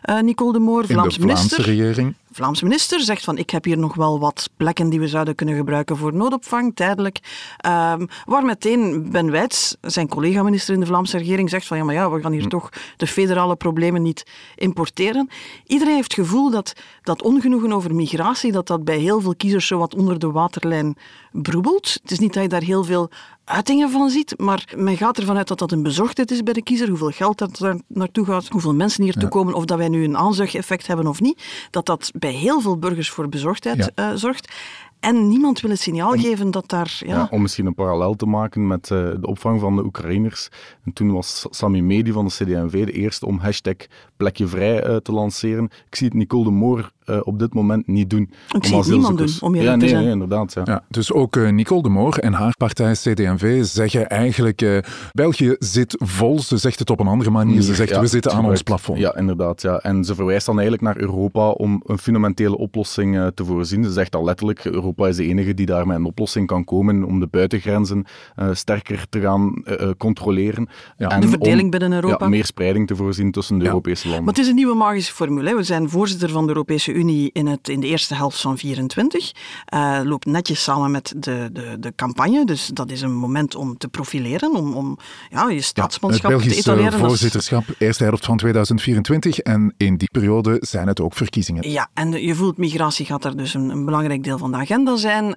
uh, 0.09 0.21
Nicole 0.21 0.53
de 0.53 0.59
Moor, 0.59 0.85
Vlaams 0.85 1.15
In 1.15 1.21
de 1.21 1.27
Vlaamse 1.27 1.55
minister. 1.55 1.75
regering. 1.75 2.13
Vlaams 2.33 2.61
minister 2.61 2.99
zegt 2.99 3.23
van 3.23 3.37
ik 3.37 3.49
heb 3.49 3.63
hier 3.63 3.77
nog 3.77 3.95
wel 3.95 4.19
wat 4.19 4.49
plekken 4.57 4.89
die 4.89 4.99
we 4.99 5.07
zouden 5.07 5.35
kunnen 5.35 5.55
gebruiken 5.55 5.97
voor 5.97 6.13
noodopvang, 6.13 6.75
tijdelijk. 6.75 7.19
Um, 7.65 8.07
waar 8.25 8.45
meteen 8.45 9.11
Ben 9.11 9.31
Wijts, 9.31 9.75
zijn 9.81 10.07
collega-minister 10.07 10.73
in 10.73 10.79
de 10.79 10.85
Vlaamse 10.85 11.17
regering, 11.17 11.49
zegt 11.49 11.67
van 11.67 11.77
ja, 11.77 11.83
maar 11.83 11.95
ja, 11.95 12.11
we 12.11 12.21
gaan 12.21 12.31
hier 12.31 12.41
hm. 12.41 12.47
toch 12.47 12.69
de 12.97 13.07
federale 13.07 13.55
problemen 13.55 14.01
niet 14.01 14.25
importeren. 14.55 15.29
Iedereen 15.65 15.95
heeft 15.95 16.15
het 16.15 16.25
gevoel 16.25 16.49
dat 16.49 16.73
dat 17.03 17.21
ongenoegen 17.21 17.73
over 17.73 17.95
migratie, 17.95 18.51
dat 18.51 18.67
dat 18.67 18.83
bij 18.83 18.97
heel 18.97 19.21
veel 19.21 19.35
kiezers 19.35 19.67
zo 19.67 19.77
wat 19.77 19.95
onder 19.95 20.19
de 20.19 20.31
waterlijn 20.31 20.97
broebelt. 21.31 21.99
Het 22.01 22.11
is 22.11 22.19
niet 22.19 22.33
dat 22.33 22.43
je 22.43 22.49
daar 22.49 22.61
heel 22.61 22.83
veel 22.83 23.09
uitingen 23.45 23.89
van 23.89 24.09
ziet, 24.09 24.33
maar 24.37 24.73
men 24.75 24.97
gaat 24.97 25.17
ervan 25.17 25.37
uit 25.37 25.47
dat 25.47 25.59
dat 25.59 25.71
een 25.71 25.83
bezorgdheid 25.83 26.31
is 26.31 26.43
bij 26.43 26.53
de 26.53 26.63
kiezer, 26.63 26.89
hoeveel 26.89 27.09
geld 27.09 27.37
dat 27.37 27.57
daar 27.57 27.77
naartoe 27.87 28.25
gaat, 28.25 28.47
hoeveel 28.47 28.73
mensen 28.73 29.03
hier 29.03 29.19
ja. 29.19 29.27
komen, 29.27 29.53
of 29.53 29.65
dat 29.65 29.77
wij 29.77 29.89
nu 29.89 30.03
een 30.03 30.17
aanzuigeffect 30.17 30.87
hebben 30.87 31.07
of 31.07 31.21
niet, 31.21 31.43
dat 31.69 31.85
dat 31.85 32.11
bij 32.23 32.31
heel 32.31 32.61
veel 32.61 32.77
burgers 32.77 33.09
voor 33.09 33.29
bezorgdheid 33.29 33.91
ja. 33.95 34.11
uh, 34.11 34.17
zorgt. 34.17 34.51
En 34.99 35.27
niemand 35.27 35.61
wil 35.61 35.71
het 35.71 35.79
signaal 35.79 36.11
geven 36.11 36.51
dat 36.51 36.69
daar... 36.69 36.97
Ja... 36.99 37.15
ja 37.15 37.27
om 37.31 37.41
misschien 37.41 37.65
een 37.65 37.73
parallel 37.73 38.15
te 38.15 38.25
maken 38.25 38.67
met 38.67 38.89
uh, 38.89 38.99
de 38.99 39.27
opvang 39.27 39.59
van 39.59 39.75
de 39.75 39.83
Oekraïners. 39.83 40.49
En 40.85 40.93
toen 40.93 41.11
was 41.11 41.45
Sami 41.49 41.81
Medi 41.81 42.11
van 42.11 42.25
de 42.25 42.31
CD&V 42.31 42.85
de 42.85 42.91
eerste 42.91 43.25
om 43.25 43.39
hashtag 43.39 43.75
plekje 44.17 44.47
vrij 44.47 44.87
uh, 44.87 44.95
te 44.95 45.11
lanceren. 45.11 45.63
Ik 45.63 45.95
zie 45.95 46.07
het 46.07 46.15
Nicole 46.15 46.43
de 46.43 46.51
Moor 46.51 46.91
uh, 47.05 47.19
op 47.23 47.39
dit 47.39 47.53
moment 47.53 47.87
niet 47.87 48.09
doen. 48.09 48.29
Ik 48.55 48.65
zie 48.65 48.77
het 48.77 48.87
niemand 48.87 49.17
doen, 49.17 49.29
om 49.39 49.55
ja, 49.55 49.61
nee, 49.63 49.79
te 49.79 49.87
zijn. 49.87 50.03
Nee, 50.03 50.11
inderdaad. 50.11 50.53
Ja. 50.53 50.61
Ja, 50.65 50.83
dus 50.89 51.11
ook 51.11 51.35
uh, 51.35 51.49
Nicole 51.49 51.81
de 51.81 51.89
Moor 51.89 52.17
en 52.17 52.33
haar 52.33 52.53
partij 52.57 52.93
CD&V 52.93 53.63
zeggen 53.63 54.09
eigenlijk 54.09 54.61
uh, 54.61 54.77
België 55.11 55.55
zit 55.59 55.95
vol. 55.97 56.39
Ze 56.39 56.57
zegt 56.57 56.79
het 56.79 56.89
op 56.89 56.99
een 56.99 57.07
andere 57.07 57.29
manier. 57.29 57.61
Ze 57.61 57.75
zegt 57.75 57.89
ja, 57.89 57.99
we 57.99 58.07
zitten 58.07 58.31
aan 58.31 58.45
ons 58.45 58.61
plafond. 58.61 58.99
Ja, 58.99 59.15
inderdaad. 59.15 59.61
Ja. 59.61 59.77
En 59.77 60.03
ze 60.03 60.15
verwijst 60.15 60.45
dan 60.45 60.59
eigenlijk 60.59 60.83
naar 60.83 60.97
Europa 60.97 61.49
om 61.49 61.83
een 61.85 61.97
fundamentele 61.97 62.57
oplossing 62.57 63.31
te 63.33 63.45
voorzien. 63.45 63.83
Ze 63.83 63.91
zegt 63.91 64.15
al 64.15 64.23
letterlijk, 64.23 64.65
Europa 64.65 65.07
is 65.07 65.15
de 65.15 65.25
enige 65.25 65.53
die 65.53 65.65
daar 65.65 65.87
met 65.87 65.97
een 65.97 66.05
oplossing 66.05 66.47
kan 66.47 66.63
komen 66.63 67.03
om 67.03 67.19
de 67.19 67.27
buitengrenzen 67.27 68.05
sterker 68.51 69.05
te 69.09 69.19
gaan 69.19 69.63
controleren. 69.97 70.67
Ja. 70.97 71.09
En 71.09 71.21
de 71.21 71.27
verdeling 71.27 71.63
om, 71.63 71.69
binnen 71.69 71.93
Europa. 71.93 72.25
Ja, 72.25 72.29
meer 72.29 72.45
spreiding 72.45 72.87
te 72.87 72.95
voorzien 72.95 73.31
tussen 73.31 73.57
de 73.59 73.65
Europese 73.65 74.07
landen. 74.07 74.25
Maar 74.25 74.33
het 74.33 74.43
is 74.43 74.49
een 74.49 74.55
nieuwe 74.55 74.75
magische 74.75 75.13
formule. 75.13 75.55
We 75.55 75.63
zijn 75.63 75.89
voorzitter 75.89 76.29
van 76.29 76.43
de 76.43 76.47
Europese 76.47 76.92
Unie 76.93 77.29
in, 77.33 77.47
het, 77.47 77.69
in 77.69 77.79
de 77.79 77.87
eerste 77.87 78.15
helft 78.15 78.41
van 78.41 78.57
24. 78.57 79.31
Uh, 79.73 79.99
loopt 80.03 80.25
netjes 80.25 80.63
samen 80.63 80.91
met 80.91 81.13
de, 81.17 81.49
de, 81.53 81.77
de 81.79 81.93
campagne. 81.95 82.45
Dus 82.45 82.67
dat 82.67 82.91
is 82.91 83.01
een 83.01 83.15
moment 83.15 83.55
om 83.55 83.77
te 83.77 83.87
profileren, 83.87 84.55
om, 84.55 84.73
om 84.73 84.97
ja, 85.29 85.49
je 85.49 85.61
staatsmanschap 85.61 86.31
ja, 86.31 86.37
te 86.37 86.55
etaleren. 86.55 86.99
voorzitterschap, 86.99 87.63
eerste 87.77 88.03
helft 88.03 88.25
van 88.25 88.37
2024. 88.37 89.39
En 89.39 89.73
in 89.77 89.97
die 89.97 90.09
periode 90.11 90.57
zijn 90.59 90.87
het 90.87 91.01
ook 91.01 91.13
verkiezingen. 91.13 91.69
Ja, 91.69 91.89
en 91.93 92.11
je 92.11 92.35
voelt 92.35 92.57
migratie 92.57 93.05
gaat 93.05 93.21
daar 93.21 93.35
dus 93.35 93.53
een, 93.53 93.69
een 93.69 93.85
belangrijk 93.85 94.23
deel 94.23 94.37
van 94.37 94.51
de 94.51 94.57
agenda 94.57 94.95
zijn. 94.95 95.35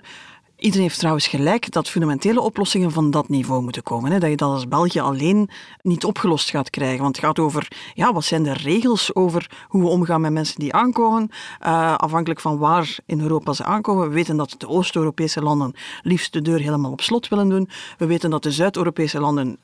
Iedereen 0.59 0.87
heeft 0.87 0.99
trouwens 0.99 1.27
gelijk 1.27 1.71
dat 1.71 1.89
fundamentele 1.89 2.41
oplossingen 2.41 2.93
van 2.93 3.11
dat 3.11 3.29
niveau 3.29 3.63
moeten 3.63 3.83
komen. 3.83 4.13
Hè? 4.13 4.19
Dat 4.19 4.31
je 4.31 4.37
dat 4.37 4.51
als 4.51 4.69
België 4.69 5.01
alleen 5.01 5.51
niet 5.83 6.05
opgelost 6.05 6.51
gaat 6.51 6.71
krijgen. 6.71 7.03
Want 7.03 7.17
het 7.17 7.25
gaat 7.25 7.39
over, 7.39 7.69
ja, 7.95 8.13
wat 8.13 8.25
zijn 8.25 8.43
de 8.43 8.53
regels 8.53 9.15
over 9.15 9.51
hoe 9.69 9.83
we 9.83 9.89
omgaan 9.89 10.21
met 10.21 10.33
mensen 10.33 10.61
die 10.61 10.73
aankomen. 10.73 11.31
Uh, 11.67 11.95
afhankelijk 11.95 12.41
van 12.41 12.59
waar 12.59 12.99
in 13.07 13.21
Europa 13.21 13.53
ze 13.53 13.65
aankomen. 13.65 14.09
We 14.09 14.15
weten 14.15 14.37
dat 14.37 14.55
de 14.59 14.69
Oost-Europese 14.69 15.43
landen 15.43 15.75
liefst 16.03 16.33
de 16.33 16.43
deur 16.43 16.61
helemaal 16.61 16.91
op 16.91 17.01
slot 17.01 17.29
willen 17.29 17.49
doen. 17.49 17.69
We 17.99 18.07
weten 18.07 18.31
dat 18.31 18.43
de 18.43 18.53
Zuid-Europese 18.53 19.21
landen 19.21 19.59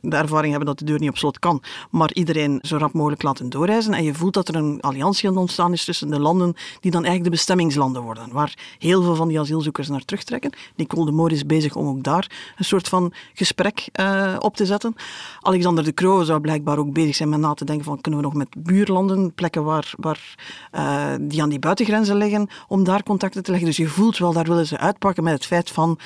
de 0.00 0.16
ervaring 0.16 0.50
hebben 0.50 0.68
dat 0.68 0.78
de 0.78 0.84
deur 0.84 1.00
niet 1.00 1.10
op 1.10 1.16
slot 1.16 1.38
kan, 1.38 1.62
maar 1.90 2.12
iedereen 2.12 2.58
zo 2.62 2.76
rap 2.76 2.92
mogelijk 2.92 3.22
laten 3.22 3.50
doorreizen. 3.50 3.94
En 3.94 4.04
je 4.04 4.14
voelt 4.14 4.34
dat 4.34 4.48
er 4.48 4.54
een 4.54 4.80
alliantie 4.80 5.28
aan 5.28 5.36
ontstaan 5.36 5.72
is 5.72 5.84
tussen 5.84 6.10
de 6.10 6.20
landen 6.20 6.54
die 6.80 6.90
dan 6.90 7.04
eigenlijk 7.04 7.24
de 7.24 7.30
bestemmingslanden 7.30 8.02
worden, 8.02 8.32
waar 8.32 8.54
heel 8.78 9.02
veel 9.02 9.14
van 9.14 9.28
die 9.28 9.40
asielzoekers 9.40 9.88
naar 9.88 10.04
terugtrekken. 10.04 10.52
Nicole 10.76 11.04
de 11.04 11.12
Moor 11.12 11.32
is 11.32 11.46
bezig 11.46 11.76
om 11.76 11.88
ook 11.88 12.02
daar 12.02 12.54
een 12.56 12.64
soort 12.64 12.88
van 12.88 13.12
gesprek 13.34 13.88
uh, 14.00 14.36
op 14.38 14.56
te 14.56 14.66
zetten. 14.66 14.94
Alexander 15.40 15.84
de 15.84 15.94
Croo 15.94 16.22
zou 16.22 16.40
blijkbaar 16.40 16.78
ook 16.78 16.92
bezig 16.92 17.14
zijn 17.14 17.28
met 17.28 17.40
na 17.40 17.54
te 17.54 17.64
denken 17.64 17.84
van 17.84 18.00
kunnen 18.00 18.20
we 18.20 18.26
nog 18.26 18.34
met 18.34 18.48
buurlanden, 18.58 19.34
plekken 19.34 19.64
waar, 19.64 19.94
waar 19.96 20.34
uh, 20.74 21.14
die 21.20 21.42
aan 21.42 21.48
die 21.48 21.58
buitengrenzen 21.58 22.16
liggen, 22.16 22.48
om 22.68 22.84
daar 22.84 23.02
contacten 23.02 23.42
te 23.42 23.50
leggen. 23.50 23.68
Dus 23.68 23.76
je 23.76 23.88
voelt 23.88 24.18
wel, 24.18 24.32
daar 24.32 24.44
willen 24.44 24.66
ze 24.66 24.78
uitpakken 24.78 25.24
met 25.24 25.32
het 25.32 25.46
feit 25.46 25.70
van 25.70 25.98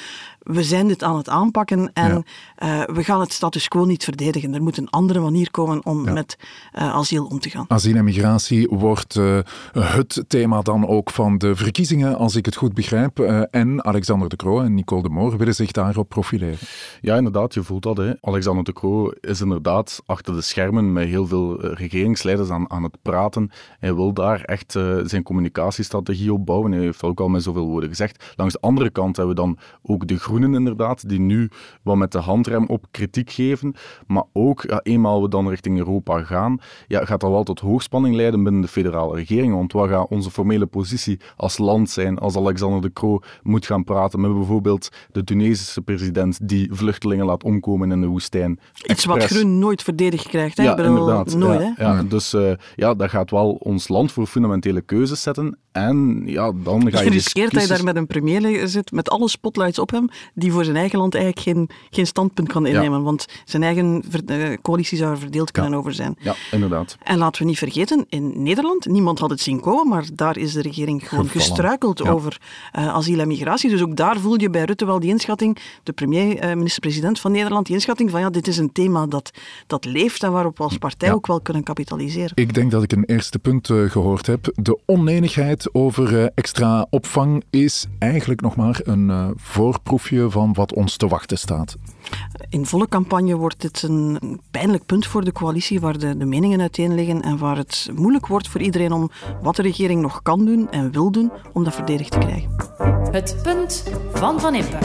we 0.43 0.63
zijn 0.63 0.89
dit 0.89 1.03
aan 1.03 1.17
het 1.17 1.29
aanpakken 1.29 1.93
en 1.93 2.25
ja. 2.57 2.83
uh, 2.83 2.97
we 2.97 3.05
gaan 3.05 3.21
het 3.21 3.33
status 3.33 3.69
quo 3.69 3.85
niet 3.85 4.05
verdedigen. 4.05 4.55
Er 4.55 4.63
moet 4.63 4.77
een 4.77 4.91
andere 4.91 5.21
manier 5.21 5.51
komen 5.51 5.85
om 5.85 6.07
ja. 6.07 6.13
met 6.13 6.37
uh, 6.75 6.95
asiel 6.95 7.27
om 7.27 7.41
te 7.41 7.51
gaan. 7.51 7.65
Asiel 7.69 7.97
en 7.97 8.05
migratie 8.05 8.69
wordt 8.69 9.15
uh, 9.15 9.39
het 9.73 10.25
thema 10.29 10.63
dan 10.63 10.87
ook 10.87 11.11
van 11.11 11.39
de 11.39 11.57
verkiezingen, 11.57 12.17
als 12.17 12.37
ik 12.37 12.45
het 12.45 12.57
goed 12.57 12.75
begrijp. 12.75 13.19
en 13.51 13.85
Alexander 13.85 14.29
de 14.29 14.37
Croo 14.37 14.61
en 14.61 14.75
Nicole 14.75 15.03
de 15.03 15.09
Moor 15.09 15.37
willen 15.37 15.55
zich 15.55 15.71
daarop 15.71 16.09
profileren. 16.09 16.59
Ja, 17.01 17.17
inderdaad, 17.17 17.55
je 17.55 17.63
voelt 17.63 17.83
dat. 17.83 17.97
Hè. 17.97 18.13
Alexander 18.21 18.65
de 18.65 18.73
Croo 18.73 19.11
is 19.21 19.41
inderdaad 19.41 20.03
achter 20.07 20.35
de 20.35 20.41
schermen 20.41 20.93
met 20.93 21.09
heel 21.09 21.27
veel 21.27 21.61
regeringsleiders 21.61 22.51
aan, 22.51 22.71
aan 22.71 22.83
het 22.83 22.97
praten. 23.03 23.51
Hij 23.79 23.95
wil 23.95 24.13
daar 24.13 24.41
echt 24.41 24.73
zijn 25.05 25.23
communicatiestrategie 25.23 26.33
op 26.33 26.47
bouwen. 26.47 26.73
Hij 26.73 26.81
heeft 26.81 27.03
ook 27.03 27.21
al 27.21 27.29
met 27.29 27.43
zoveel 27.43 27.67
woorden 27.67 27.89
gezegd. 27.89 28.35
Langs 28.37 28.55
de 28.55 28.61
andere 28.61 28.91
kant 28.91 29.17
hebben 29.17 29.35
we 29.35 29.41
dan 29.41 29.59
ook 29.83 30.07
de 30.07 30.19
groenen 30.31 30.55
inderdaad, 30.55 31.09
die 31.09 31.21
nu 31.21 31.51
wat 31.83 31.97
met 31.97 32.13
de 32.13 32.19
handrem 32.19 32.67
op 32.67 32.85
kritiek 32.91 33.31
geven. 33.31 33.75
Maar 34.07 34.25
ook, 34.33 34.63
ja, 34.63 34.81
eenmaal 34.83 35.23
we 35.23 35.29
dan 35.29 35.49
richting 35.49 35.79
Europa 35.79 36.23
gaan, 36.23 36.59
ja, 36.87 37.05
gaat 37.05 37.21
dat 37.21 37.31
wel 37.31 37.43
tot 37.43 37.61
hoogspanning 37.61 38.15
leiden 38.15 38.43
binnen 38.43 38.63
de 38.63 38.69
federale 38.69 39.15
regering. 39.15 39.55
Want 39.55 39.73
wat 39.73 39.89
gaat 39.89 40.09
onze 40.09 40.31
formele 40.31 40.67
positie 40.67 41.21
als 41.37 41.59
land 41.59 41.91
zijn 41.91 42.19
als 42.19 42.37
Alexander 42.37 42.81
de 42.81 42.93
Croo 42.93 43.19
moet 43.43 43.67
gaan 43.67 43.85
praten 43.85 44.21
met 44.21 44.35
bijvoorbeeld 44.35 44.89
de 45.13 45.25
Tunesische 45.25 45.83
president 45.83 46.49
die 46.49 46.69
vluchtelingen 46.73 47.27
laat 47.27 47.45
omkomen 47.45 47.93
in 47.93 48.01
de 48.01 48.07
woestijn? 48.07 48.51
Iets 48.73 48.83
Express. 48.83 49.07
wat 49.07 49.39
Groen 49.39 49.59
nooit 49.59 49.83
verdedigd 49.83 50.29
krijgt. 50.29 50.57
Hè? 50.57 50.63
Ja, 50.63 50.79
inderdaad. 50.79 51.37
Nooit, 51.37 51.61
ja, 51.61 51.73
hè? 51.75 51.85
ja, 51.85 52.03
dus 52.03 52.35
uh, 52.35 52.53
ja, 52.77 52.95
dat 52.95 53.11
gaat 53.11 53.31
wel 53.31 53.51
ons 53.51 53.89
land 53.89 54.13
voor 54.13 54.27
fundamentele 54.27 54.81
keuzes 54.81 55.23
zetten. 55.23 55.59
En 55.73 56.23
ja, 56.27 56.53
dan 56.63 56.91
ga 56.91 56.99
je 56.99 57.05
Je 57.05 57.11
riskeert 57.11 57.53
dat 57.53 57.63
je 57.63 57.69
daar 57.69 57.85
met 57.85 57.97
een 57.97 58.07
premier 58.07 58.69
zit, 58.69 58.93
met 58.93 59.11
alle 59.11 59.29
spotlights 59.29 59.79
op 59.79 59.91
hem, 59.91 60.09
die 60.35 60.53
voor 60.53 60.65
zijn 60.65 60.77
eigen 60.77 60.99
land 60.99 61.15
eigenlijk 61.15 61.45
geen, 61.45 61.69
geen 61.91 62.07
standpunt 62.07 62.49
kan 62.49 62.67
innemen. 62.67 62.99
Ja. 62.99 63.05
Want 63.05 63.27
zijn 63.45 63.63
eigen 63.63 64.05
uh, 64.27 64.57
coalitie 64.63 64.99
zou 64.99 65.11
er 65.11 65.19
verdeeld 65.19 65.51
kunnen 65.51 65.71
ja. 65.73 65.77
over 65.77 65.93
zijn. 65.93 66.17
Ja, 66.19 66.35
inderdaad. 66.51 66.97
En 67.03 67.19
laten 67.19 67.43
we 67.43 67.49
niet 67.49 67.59
vergeten, 67.59 68.07
in 68.09 68.43
Nederland, 68.43 68.87
niemand 68.87 69.19
had 69.19 69.31
het 69.31 69.41
zien 69.41 69.61
komen, 69.61 69.89
maar 69.89 70.05
daar 70.13 70.37
is 70.37 70.53
de 70.53 70.63
regering 70.63 71.09
gewoon 71.09 71.27
Gevallen. 71.27 71.47
gestruikeld 71.47 71.99
Ja. 71.99 72.11
over 72.11 72.41
uh, 72.79 72.89
asiel 72.89 73.19
en 73.19 73.29
migratie. 73.29 73.71
Dus 73.71 73.83
ook 73.83 73.97
daar 73.97 74.19
voel 74.21 74.41
je 74.41 74.51
bij 74.51 74.65
Rutte 74.65 74.85
wel 74.85 75.01
die 75.01 75.11
inschatting, 75.11 75.59
de 75.83 75.93
premier, 75.93 76.45
uh, 76.45 76.55
minister-president 76.55 77.21
van 77.21 77.33
Nederland, 77.33 77.67
die 77.67 77.75
inschatting 77.75 78.11
van 78.11 78.21
ja, 78.21 78.31
dit 78.31 78.47
is 78.47 78.59
een 78.59 78.73
thema 78.73 79.07
dat, 79.07 79.31
dat 79.67 79.85
leeft 79.85 80.23
en 80.23 80.33
waarop 80.33 80.57
we 80.57 80.63
als 80.63 80.79
partij 80.79 81.13
ook 81.13 81.27
wel 81.27 81.41
kunnen 81.41 81.63
kapitaliseren. 81.63 82.33
Ik 82.35 82.55
denk 82.55 82.71
dat 82.71 82.83
ik 82.83 82.93
een 82.93 83.05
eerste 83.05 83.39
punt 83.39 83.71
eh, 83.71 83.91
gehoord 83.91 84.27
heb. 84.27 84.53
De 84.55 84.79
over 85.73 86.21
eh, 86.21 86.27
extra 86.35 86.87
opvang 86.91 87.45
is 87.51 87.87
eigenlijk 87.99 88.41
nog 88.41 88.57
maar 88.57 88.81
een 88.83 89.11
eh, 89.11 89.29
voorproefje 89.37 90.31
van 90.31 90.53
wat 90.53 90.75
ons 90.75 90.97
te 90.97 91.09
wachten 91.09 91.39
staat. 91.39 91.77
In 92.49 92.67
volle 92.67 92.89
campagne 92.89 93.37
wordt 93.37 93.61
dit 93.61 93.83
een 93.83 94.41
pijnlijk 94.51 94.87
punt 94.87 95.07
voor 95.07 95.25
de 95.25 95.33
coalitie, 95.33 95.81
waar 95.81 95.99
de, 95.99 96.17
de 96.17 96.25
meningen 96.25 96.61
uiteen 96.61 96.95
liggen 96.95 97.23
en 97.23 97.39
waar 97.39 97.57
het 97.57 97.91
moeilijk 97.95 98.27
wordt 98.27 98.49
voor 98.49 98.61
iedereen 98.61 98.93
om 98.93 99.11
wat 99.43 99.57
de 99.57 99.63
regering 99.63 100.03
nog 100.03 100.23
kan 100.23 100.45
doen 100.45 100.71
en 100.71 100.93
wil 100.93 101.11
doen 101.11 101.33
om 101.53 101.65
dat 101.65 101.75
verdedigd 101.75 102.11
te 102.11 102.19
krijgen. 102.19 102.51
Het 103.11 103.37
punt 103.43 103.85
van 104.13 104.41
Van 104.41 104.55
Impe. 104.55 104.79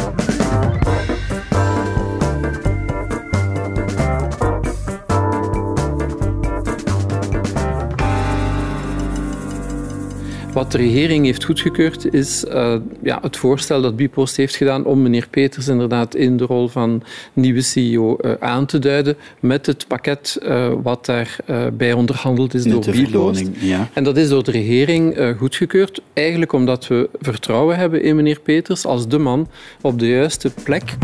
Wat 10.55 10.71
de 10.71 10.77
regering 10.77 11.25
heeft 11.25 11.43
goedgekeurd 11.43 12.13
is 12.13 12.45
uh, 12.45 12.75
ja, 13.03 13.19
het 13.21 13.37
voorstel 13.37 13.81
dat 13.81 13.95
Bipost 13.95 14.35
heeft 14.35 14.55
gedaan 14.55 14.85
om 14.85 15.01
meneer 15.01 15.27
Peters 15.29 15.67
inderdaad 15.67 16.15
in 16.15 16.37
de 16.37 16.45
rol 16.45 16.67
van 16.67 17.03
nieuwe 17.33 17.61
CEO 17.61 18.17
uh, 18.21 18.31
aan 18.39 18.65
te 18.65 18.79
duiden 18.79 19.17
met 19.39 19.65
het 19.65 19.87
pakket 19.87 20.37
uh, 20.43 20.71
wat 20.83 21.05
daarbij 21.05 21.93
onderhandeld 21.93 22.53
is 22.53 22.65
Met 22.65 22.83
door 22.83 22.93
Bipost. 22.93 23.49
ja. 23.59 23.89
En 23.93 24.03
dat 24.03 24.17
is 24.17 24.29
door 24.29 24.43
de 24.43 24.51
regering 24.51 25.35
goedgekeurd, 25.37 26.01
eigenlijk 26.13 26.53
omdat 26.53 26.87
we 26.87 27.09
vertrouwen 27.21 27.77
hebben 27.77 28.03
in 28.03 28.15
meneer 28.15 28.39
Peters 28.39 28.85
als 28.85 29.07
de 29.07 29.17
man 29.17 29.47
op 29.81 29.99
de 29.99 30.07
juiste 30.07 30.51
plek. 30.63 30.95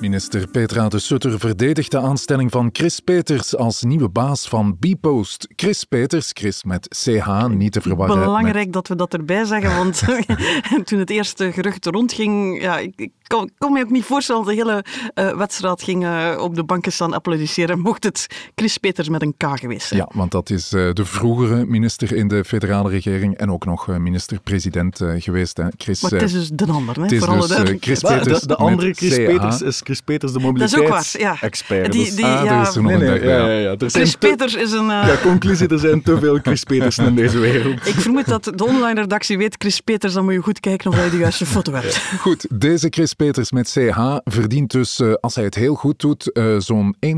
Minister 0.00 0.48
Petra 0.48 0.88
de 0.88 0.98
Sutter 0.98 1.38
verdedigt 1.38 1.90
de 1.90 1.98
aanstelling 1.98 2.50
van 2.50 2.68
Chris 2.72 3.00
Peters 3.00 3.56
als 3.56 3.82
nieuwe 3.82 4.08
baas 4.08 4.48
van 4.48 4.76
Bpost. 4.78 5.48
Chris 5.56 5.84
Peters, 5.84 6.30
Chris 6.32 6.64
met 6.64 6.88
CH, 6.88 7.46
niet 7.48 7.72
te 7.72 7.80
verwarren. 7.80 8.18
Belangrijk 8.18 8.64
met... 8.64 8.72
dat 8.72 8.88
we 8.88 8.96
dat 8.96 9.14
erbij 9.14 9.44
zeggen, 9.44 9.76
want 9.76 10.02
toen 10.86 10.98
het 10.98 11.10
eerste 11.10 11.52
gerucht 11.52 11.86
rondging, 11.86 12.62
ja, 12.62 12.78
ik, 12.78 12.92
ik 12.96 13.12
kon, 13.26 13.50
kon 13.58 13.72
me 13.72 13.80
ook 13.80 13.90
niet 13.90 14.04
voorstellen 14.04 14.44
dat 14.44 14.54
de 14.54 14.62
hele 14.62 14.84
uh, 15.14 15.36
wedstrijd 15.36 15.82
ging 15.82 16.04
uh, 16.04 16.36
op 16.40 16.54
de 16.54 16.64
banken 16.64 16.92
staan 16.92 17.12
applaudisseren, 17.12 17.78
mocht 17.78 18.04
het 18.04 18.26
Chris 18.54 18.78
Peters 18.78 19.08
met 19.08 19.22
een 19.22 19.34
K 19.36 19.44
geweest 19.58 19.86
zijn. 19.86 20.00
Ja, 20.00 20.10
want 20.14 20.30
dat 20.30 20.50
is 20.50 20.72
uh, 20.72 20.92
de 20.92 21.04
vroegere 21.04 21.64
minister 21.64 22.12
in 22.12 22.28
de 22.28 22.44
federale 22.44 22.90
regering 22.90 23.36
en 23.36 23.50
ook 23.50 23.64
nog 23.64 23.98
minister-president 23.98 25.00
geweest. 25.18 25.56
Hè. 25.56 25.66
Chris, 25.76 26.02
maar 26.02 26.10
het 26.10 26.22
is 26.22 26.32
dus 26.32 26.48
de 26.48 26.66
ander, 26.66 26.94
hè, 26.94 27.02
het 27.02 27.12
is 27.12 27.18
voor 27.18 27.28
alle 27.28 27.38
dus, 27.38 27.48
duidelijkheid. 27.48 28.00
De, 28.24 28.30
de, 28.30 28.46
de 28.46 28.56
andere 28.56 28.94
Chris 28.94 29.14
CH. 29.14 29.24
Peters 29.24 29.62
is 29.62 29.82
Chris 29.86 30.00
Peters, 30.00 30.32
de 30.32 30.38
mobiliteitsexpert. 30.38 31.92
Die, 31.92 32.14
die, 32.14 32.24
ah, 32.24 32.44
ja, 32.44 32.68
is 32.68 32.74
nee, 32.74 32.98
ja, 32.98 33.14
ja. 33.14 33.48
ja, 33.48 33.74
Chris 33.78 34.16
Peters 34.16 34.54
is 34.54 34.72
een... 34.72 34.84
uh, 34.84 34.88
Ja, 34.88 35.16
conclusie, 35.22 35.68
er 35.68 35.78
zijn 35.78 36.02
te 36.02 36.18
veel 36.18 36.38
Chris 36.42 36.64
Peters 36.64 36.98
in 36.98 37.14
deze 37.14 37.38
wereld. 37.38 37.86
Ik 37.86 37.94
vermoed 37.94 38.26
dat 38.26 38.44
de 38.44 38.64
online 38.64 39.00
redactie 39.00 39.38
weet, 39.38 39.54
Chris 39.58 39.80
Peters, 39.80 40.12
dan 40.12 40.24
moet 40.24 40.32
je 40.32 40.40
goed 40.40 40.60
kijken 40.60 40.90
of 40.90 40.96
hij 40.96 41.10
de 41.10 41.16
juiste 41.16 41.46
foto 41.46 41.72
hebt. 41.72 41.96
Goed, 42.20 42.46
deze 42.60 42.86
Chris 42.90 43.14
Peters 43.14 43.50
met 43.50 43.70
CH 43.70 44.16
verdient 44.24 44.70
dus, 44.70 45.00
uh, 45.00 45.12
als 45.20 45.34
hij 45.34 45.44
het 45.44 45.54
heel 45.54 45.74
goed 45.74 46.00
doet, 46.00 46.30
uh, 46.32 46.58
zo'n 46.58 46.96
1,3 47.06 47.10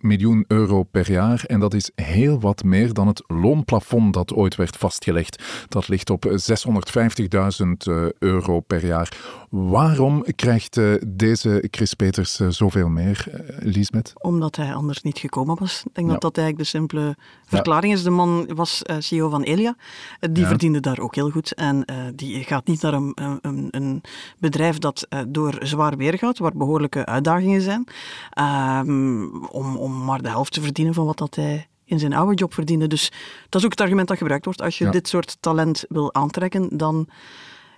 miljoen 0.00 0.44
euro 0.48 0.82
per 0.82 1.10
jaar. 1.10 1.44
En 1.46 1.60
dat 1.60 1.74
is 1.74 1.90
heel 1.94 2.40
wat 2.40 2.64
meer 2.64 2.92
dan 2.92 3.06
het 3.06 3.22
loonplafond 3.26 4.14
dat 4.14 4.34
ooit 4.34 4.56
werd 4.56 4.76
vastgelegd. 4.76 5.42
Dat 5.68 5.88
ligt 5.88 6.10
op 6.10 6.26
650.000 6.26 6.30
uh, 7.88 8.04
euro 8.18 8.60
per 8.60 8.86
jaar. 8.86 9.08
Waarom 9.50 10.24
krijgt 10.36 10.76
uh, 10.76 10.94
deze 11.06 11.64
Chris 11.70 11.94
Peters 12.04 12.40
uh, 12.40 12.48
zoveel 12.48 12.88
meer, 12.88 13.24
uh, 13.28 13.56
Liesbeth? 13.72 14.12
Omdat 14.14 14.56
hij 14.56 14.74
anders 14.74 15.02
niet 15.02 15.18
gekomen 15.18 15.58
was. 15.58 15.82
Ik 15.86 15.94
denk 15.94 16.06
Ja. 16.06 16.12
dat 16.12 16.22
dat 16.22 16.36
eigenlijk 16.38 16.70
de 16.70 16.76
simpele 16.78 17.16
verklaring 17.46 17.92
is. 17.92 18.02
De 18.02 18.10
man 18.10 18.50
was 18.54 18.82
uh, 18.90 18.96
CEO 18.98 19.28
van 19.28 19.42
Elia. 19.42 19.76
Die 20.20 20.42
Ja. 20.42 20.48
verdiende 20.48 20.80
daar 20.80 20.98
ook 20.98 21.14
heel 21.14 21.30
goed. 21.30 21.54
En 21.54 21.84
die 22.14 22.44
gaat 22.44 22.66
niet 22.66 22.82
naar 22.82 22.92
een, 22.92 23.12
een, 23.42 23.68
een 23.70 24.02
bedrijf 24.38 24.78
dat 24.78 25.06
door 25.28 25.56
zwaar 25.62 25.96
weer 25.96 26.18
gaat, 26.18 26.38
waar 26.38 26.52
behoorlijke 26.54 27.06
uitdagingen 27.06 27.60
zijn, 27.60 27.84
um, 28.86 29.44
om, 29.46 29.76
om 29.76 30.04
maar 30.04 30.22
de 30.22 30.28
helft 30.28 30.52
te 30.52 30.60
verdienen 30.60 30.94
van 30.94 31.06
wat 31.06 31.18
dat 31.18 31.34
hij 31.34 31.68
in 31.84 31.98
zijn 31.98 32.12
oude 32.14 32.34
job 32.34 32.54
verdiende. 32.54 32.86
Dus 32.86 33.12
dat 33.48 33.60
is 33.60 33.64
ook 33.64 33.70
het 33.70 33.80
argument 33.80 34.08
dat 34.08 34.18
gebruikt 34.18 34.44
wordt. 34.44 34.62
Als 34.62 34.78
je 34.78 34.84
Ja. 34.84 34.90
dit 34.90 35.08
soort 35.08 35.36
talent 35.40 35.84
wil 35.88 36.14
aantrekken, 36.14 36.76
dan 36.76 37.08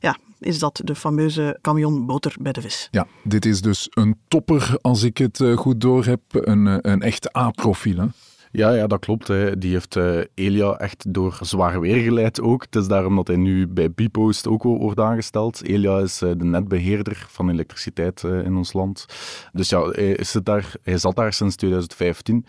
ja, 0.02 0.16
is 0.38 0.58
dat 0.58 0.80
de 0.84 0.94
fameuze 0.94 1.58
camion 1.60 2.06
boter 2.06 2.34
bij 2.40 2.52
de 2.52 2.60
vis. 2.60 2.88
Ja, 2.90 3.06
dit 3.22 3.44
is 3.44 3.60
dus 3.60 3.88
een 3.90 4.16
topper, 4.28 4.78
als 4.80 5.02
ik 5.02 5.18
het 5.18 5.40
uh, 5.40 5.56
goed 5.56 5.80
door 5.80 6.04
heb. 6.04 6.20
Een, 6.30 6.66
uh, 6.66 6.76
een 6.80 7.02
echt 7.02 7.36
A-profiel. 7.36 7.96
Hè? 7.96 8.06
Ja, 8.54 8.72
ja, 8.74 8.86
dat 8.86 9.00
klopt. 9.00 9.28
Hè. 9.28 9.58
Die 9.58 9.72
heeft 9.72 9.96
uh, 9.96 10.20
Elia 10.34 10.76
echt 10.76 11.14
door 11.14 11.38
zwaar 11.40 11.80
weer 11.80 12.02
geleid 12.02 12.40
ook. 12.40 12.62
Het 12.62 12.76
is 12.76 12.88
daarom 12.88 13.16
dat 13.16 13.26
hij 13.26 13.36
nu 13.36 13.68
bij 13.68 13.92
Bipost 13.92 14.48
ook 14.48 14.62
wordt 14.62 15.00
aangesteld. 15.00 15.64
Elia 15.64 15.98
is 15.98 16.22
uh, 16.22 16.30
de 16.36 16.44
netbeheerder 16.44 17.26
van 17.28 17.50
elektriciteit 17.50 18.22
uh, 18.22 18.44
in 18.44 18.56
ons 18.56 18.72
land. 18.72 19.06
Dus 19.52 19.68
ja, 19.68 19.88
hij, 19.88 20.16
zit 20.20 20.44
daar, 20.44 20.74
hij 20.82 20.98
zat 20.98 21.16
daar 21.16 21.32
sinds 21.32 21.56
2015, 21.56 22.46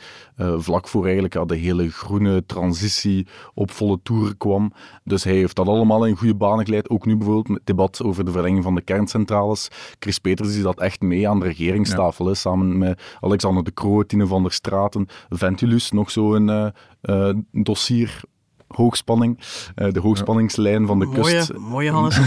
vlak 0.58 0.88
voor 0.88 1.04
eigenlijk 1.04 1.34
ja, 1.34 1.46
de 1.46 1.56
hele 1.56 1.90
groene 1.90 2.46
transitie 2.46 3.28
op 3.54 3.72
volle 3.72 4.00
toer 4.04 4.38
kwam. 4.38 4.74
Dus 5.04 5.24
hij 5.24 5.34
heeft 5.34 5.56
dat 5.56 5.68
allemaal 5.68 6.06
in 6.06 6.18
goede 6.18 6.36
banen 6.36 6.66
geleid. 6.66 6.90
Ook 6.90 7.06
nu 7.06 7.16
bijvoorbeeld 7.16 7.48
met 7.48 7.58
het 7.58 7.68
debat 7.68 8.04
over 8.04 8.26
de 8.26 8.32
verlenging 8.32 8.64
van 8.64 8.76
de 8.76 8.82
kerncentrales. 8.82 9.68
Chris 10.00 10.20
Peters 10.20 10.54
die 10.54 10.64
dat 10.64 10.80
echt 10.80 11.02
mee 11.02 11.30
aan 11.30 11.40
de 11.40 11.46
regeringstafel, 11.46 12.26
ja. 12.26 12.32
hè, 12.32 12.38
samen 12.38 12.78
met 12.78 13.02
Alexander 13.20 13.64
de 13.64 13.74
Croo, 13.74 14.04
Tine 14.04 14.28
van 14.28 14.44
der 14.44 14.52
Straten, 14.52 15.08
Ventilus 15.30 15.92
nog 15.94 16.12
zo'n 16.12 16.48
uh, 16.50 16.68
uh, 17.02 17.34
dossier 17.52 18.22
hoogspanning, 18.76 19.40
uh, 19.76 19.92
de 19.92 20.00
hoogspanningslijn 20.00 20.88
van 20.88 21.00
de 21.00 21.06
mooie, 21.06 21.20
kust. 21.20 21.58
Mooie, 21.58 21.92
Hannes. 21.92 22.20